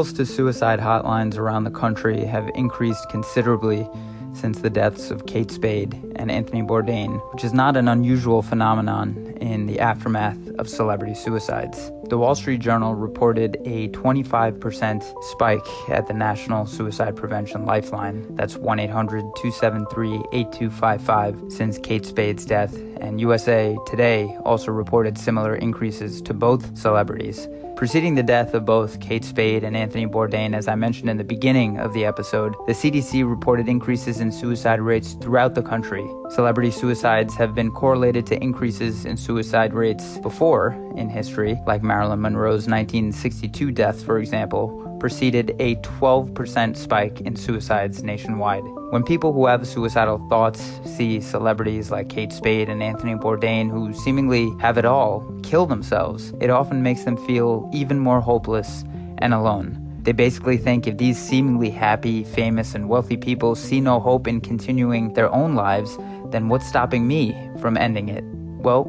Calls 0.00 0.14
to 0.14 0.24
suicide 0.24 0.78
hotlines 0.78 1.36
around 1.36 1.64
the 1.64 1.70
country 1.70 2.24
have 2.24 2.48
increased 2.54 3.10
considerably 3.10 3.86
since 4.32 4.60
the 4.60 4.70
deaths 4.70 5.10
of 5.10 5.26
Kate 5.26 5.50
Spade 5.50 5.92
and 6.16 6.30
Anthony 6.30 6.62
Bourdain, 6.62 7.20
which 7.34 7.44
is 7.44 7.52
not 7.52 7.76
an 7.76 7.86
unusual 7.86 8.40
phenomenon 8.40 9.14
in 9.42 9.66
the 9.66 9.78
aftermath 9.78 10.38
of 10.58 10.70
celebrity 10.70 11.14
suicides. 11.14 11.92
The 12.10 12.18
Wall 12.18 12.34
Street 12.34 12.60
Journal 12.60 12.96
reported 12.96 13.56
a 13.64 13.86
25% 13.90 15.22
spike 15.22 15.64
at 15.88 16.08
the 16.08 16.12
National 16.12 16.66
Suicide 16.66 17.14
Prevention 17.14 17.66
Lifeline. 17.66 18.26
That's 18.34 18.56
1 18.56 18.80
800 18.80 19.20
273 19.36 20.24
8255 20.32 21.52
since 21.52 21.78
Kate 21.78 22.04
Spade's 22.04 22.44
death. 22.44 22.74
And 23.00 23.20
USA 23.20 23.78
Today 23.86 24.36
also 24.44 24.72
reported 24.72 25.18
similar 25.18 25.54
increases 25.54 26.20
to 26.22 26.34
both 26.34 26.76
celebrities. 26.76 27.46
Preceding 27.80 28.14
the 28.14 28.22
death 28.22 28.52
of 28.52 28.66
both 28.66 29.00
Kate 29.00 29.24
Spade 29.24 29.64
and 29.64 29.74
Anthony 29.74 30.06
Bourdain, 30.06 30.54
as 30.54 30.68
I 30.68 30.74
mentioned 30.74 31.08
in 31.08 31.16
the 31.16 31.24
beginning 31.24 31.78
of 31.78 31.94
the 31.94 32.04
episode, 32.04 32.54
the 32.66 32.74
CDC 32.74 33.26
reported 33.26 33.68
increases 33.68 34.20
in 34.20 34.30
suicide 34.30 34.82
rates 34.82 35.14
throughout 35.14 35.54
the 35.54 35.62
country. 35.62 36.06
Celebrity 36.28 36.70
suicides 36.72 37.34
have 37.36 37.54
been 37.54 37.70
correlated 37.70 38.26
to 38.26 38.42
increases 38.42 39.06
in 39.06 39.16
suicide 39.16 39.72
rates 39.72 40.18
before 40.18 40.72
in 40.96 41.08
history, 41.08 41.58
like 41.66 41.82
Marilyn 42.00 42.22
Monroe's 42.22 42.66
1962 42.66 43.72
death, 43.72 44.02
for 44.02 44.18
example, 44.18 44.96
preceded 44.98 45.54
a 45.58 45.74
12% 45.82 46.74
spike 46.74 47.20
in 47.20 47.36
suicides 47.36 48.02
nationwide. 48.02 48.62
When 48.88 49.02
people 49.02 49.34
who 49.34 49.44
have 49.44 49.66
suicidal 49.66 50.16
thoughts 50.30 50.80
see 50.86 51.20
celebrities 51.20 51.90
like 51.90 52.08
Kate 52.08 52.32
Spade 52.32 52.70
and 52.70 52.82
Anthony 52.82 53.16
Bourdain, 53.16 53.70
who 53.70 53.92
seemingly 53.92 54.50
have 54.60 54.78
it 54.78 54.86
all, 54.86 55.20
kill 55.42 55.66
themselves, 55.66 56.32
it 56.40 56.48
often 56.48 56.82
makes 56.82 57.04
them 57.04 57.18
feel 57.26 57.68
even 57.70 57.98
more 57.98 58.22
hopeless 58.22 58.82
and 59.18 59.34
alone. 59.34 59.76
They 60.00 60.12
basically 60.12 60.56
think 60.56 60.86
if 60.86 60.96
these 60.96 61.18
seemingly 61.18 61.68
happy, 61.68 62.24
famous, 62.24 62.74
and 62.74 62.88
wealthy 62.88 63.18
people 63.18 63.54
see 63.54 63.82
no 63.82 64.00
hope 64.00 64.26
in 64.26 64.40
continuing 64.40 65.12
their 65.12 65.30
own 65.34 65.54
lives, 65.54 65.98
then 66.30 66.48
what's 66.48 66.66
stopping 66.66 67.06
me 67.06 67.36
from 67.60 67.76
ending 67.76 68.08
it? 68.08 68.24
Well, 68.62 68.84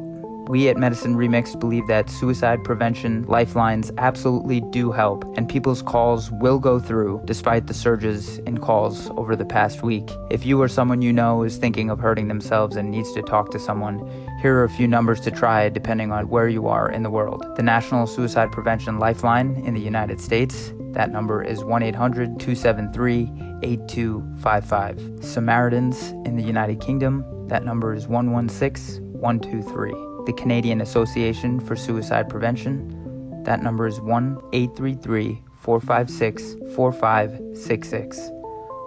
we 0.48 0.68
at 0.68 0.76
Medicine 0.76 1.14
Remix 1.14 1.58
believe 1.58 1.86
that 1.86 2.10
suicide 2.10 2.64
prevention 2.64 3.22
lifelines 3.24 3.92
absolutely 3.98 4.60
do 4.60 4.90
help, 4.90 5.24
and 5.36 5.48
people's 5.48 5.82
calls 5.82 6.30
will 6.32 6.58
go 6.58 6.80
through 6.80 7.22
despite 7.24 7.66
the 7.66 7.74
surges 7.74 8.38
in 8.38 8.58
calls 8.58 9.08
over 9.10 9.36
the 9.36 9.44
past 9.44 9.82
week. 9.82 10.10
If 10.30 10.44
you 10.44 10.60
or 10.60 10.68
someone 10.68 11.00
you 11.00 11.12
know 11.12 11.42
is 11.42 11.56
thinking 11.56 11.90
of 11.90 12.00
hurting 12.00 12.28
themselves 12.28 12.76
and 12.76 12.90
needs 12.90 13.12
to 13.12 13.22
talk 13.22 13.50
to 13.52 13.58
someone, 13.58 13.98
here 14.40 14.56
are 14.58 14.64
a 14.64 14.70
few 14.70 14.88
numbers 14.88 15.20
to 15.20 15.30
try 15.30 15.68
depending 15.68 16.10
on 16.10 16.28
where 16.28 16.48
you 16.48 16.66
are 16.66 16.90
in 16.90 17.02
the 17.02 17.10
world. 17.10 17.46
The 17.56 17.62
National 17.62 18.06
Suicide 18.06 18.50
Prevention 18.50 18.98
Lifeline 18.98 19.62
in 19.64 19.74
the 19.74 19.80
United 19.80 20.20
States, 20.20 20.72
that 20.92 21.10
number 21.10 21.42
is 21.42 21.62
1 21.64 21.82
800 21.82 22.40
273 22.40 23.30
8255. 23.62 25.24
Samaritans 25.24 26.10
in 26.26 26.36
the 26.36 26.42
United 26.42 26.80
Kingdom, 26.80 27.24
that 27.48 27.64
number 27.64 27.94
is 27.94 28.08
116 28.08 29.00
123 29.12 30.11
the 30.26 30.32
Canadian 30.32 30.80
Association 30.80 31.60
for 31.60 31.76
Suicide 31.76 32.28
Prevention. 32.28 33.42
That 33.44 33.62
number 33.62 33.86
is 33.86 34.00
1 34.00 34.40
833 34.52 35.42
456 35.60 36.56
4566. 36.74 38.30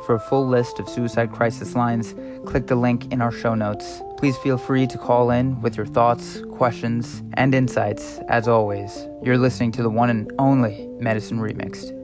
For 0.05 0.15
a 0.15 0.19
full 0.19 0.47
list 0.47 0.79
of 0.79 0.87
suicide 0.87 1.31
crisis 1.31 1.75
lines, 1.75 2.13
click 2.45 2.67
the 2.67 2.75
link 2.75 3.11
in 3.11 3.21
our 3.21 3.31
show 3.31 3.55
notes. 3.55 4.01
Please 4.17 4.37
feel 4.37 4.57
free 4.57 4.85
to 4.87 4.97
call 4.97 5.31
in 5.31 5.61
with 5.61 5.75
your 5.77 5.85
thoughts, 5.85 6.41
questions, 6.51 7.23
and 7.33 7.55
insights. 7.55 8.19
As 8.29 8.47
always, 8.47 9.07
you're 9.23 9.37
listening 9.37 9.71
to 9.73 9.83
the 9.83 9.89
one 9.89 10.09
and 10.09 10.31
only 10.37 10.87
Medicine 10.99 11.39
Remixed. 11.39 11.94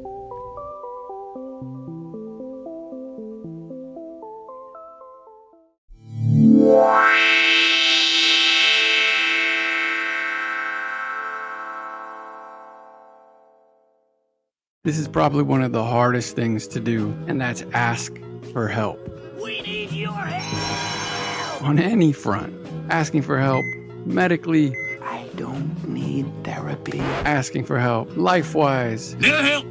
This 14.92 15.00
is 15.00 15.08
probably 15.08 15.44
one 15.44 15.64
of 15.64 15.72
the 15.72 15.86
hardest 15.86 16.36
things 16.36 16.68
to 16.68 16.82
do, 16.82 17.16
and 17.28 17.40
that's 17.40 17.64
ask 17.72 18.14
for 18.52 18.68
help. 18.68 19.00
We 19.42 19.62
need 19.62 19.90
your 19.94 20.12
help. 20.12 21.64
On 21.64 21.80
any 21.80 22.12
front, 22.12 22.54
asking 22.90 23.22
for 23.22 23.40
help 23.40 23.64
medically, 24.06 24.76
I 25.02 25.30
don't 25.38 25.88
need 25.88 26.26
therapy. 26.44 27.00
asking 27.00 27.64
for 27.68 27.80
help 27.80 28.18
life 28.18 28.54
wise, 28.54 29.16
Need 29.16 29.28
help. 29.28 29.66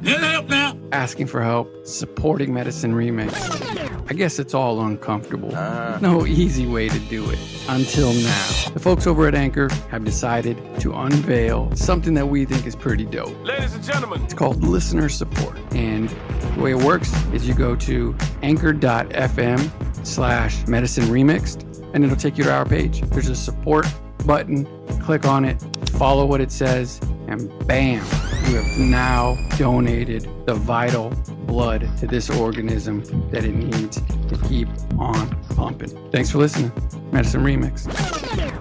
Need 0.00 0.20
help 0.20 0.48
now. 0.48 0.78
asking 0.92 1.26
for 1.26 1.42
help 1.42 1.84
supporting 1.84 2.54
Medicine 2.54 2.94
Remix. 2.94 3.69
I 4.10 4.12
guess 4.12 4.40
it's 4.40 4.54
all 4.54 4.80
uncomfortable. 4.80 5.52
Ah. 5.54 5.96
No 6.02 6.26
easy 6.26 6.66
way 6.66 6.88
to 6.88 6.98
do 6.98 7.30
it 7.30 7.38
until 7.68 8.12
now. 8.12 8.70
The 8.74 8.80
folks 8.80 9.06
over 9.06 9.28
at 9.28 9.36
Anchor 9.36 9.68
have 9.88 10.04
decided 10.04 10.58
to 10.80 10.92
unveil 10.92 11.70
something 11.76 12.14
that 12.14 12.26
we 12.26 12.44
think 12.44 12.66
is 12.66 12.74
pretty 12.74 13.04
dope. 13.04 13.32
Ladies 13.44 13.72
and 13.72 13.84
gentlemen, 13.84 14.20
It's 14.24 14.34
called 14.34 14.64
listener 14.64 15.08
support. 15.08 15.56
And 15.76 16.08
the 16.08 16.60
way 16.60 16.72
it 16.72 16.82
works 16.82 17.14
is 17.32 17.46
you 17.46 17.54
go 17.54 17.76
to 17.76 18.16
anchor.fm 18.42 19.70
slash 20.04 20.66
medicine 20.66 21.04
remixed 21.04 21.62
and 21.94 22.02
it'll 22.04 22.16
take 22.16 22.36
you 22.36 22.42
to 22.42 22.52
our 22.52 22.64
page. 22.66 23.02
There's 23.02 23.28
a 23.28 23.36
support 23.36 23.86
button, 24.26 24.66
click 25.00 25.24
on 25.24 25.44
it, 25.44 25.62
follow 25.90 26.26
what 26.26 26.40
it 26.40 26.50
says, 26.50 26.98
and 27.28 27.48
bam, 27.68 28.04
you 28.50 28.56
have 28.56 28.78
now 28.78 29.38
donated 29.56 30.28
the 30.44 30.54
vital 30.54 31.10
blood 31.46 31.88
to 31.98 32.06
this 32.08 32.28
organism 32.30 33.00
that 33.30 33.44
it 33.44 33.54
needs 33.54 34.00
to 34.00 34.36
keep 34.48 34.68
on 34.98 35.28
pumping. 35.54 35.90
Thanks 36.10 36.32
for 36.32 36.38
listening. 36.38 36.72
Medicine 37.12 37.44
Remix. 37.44 38.59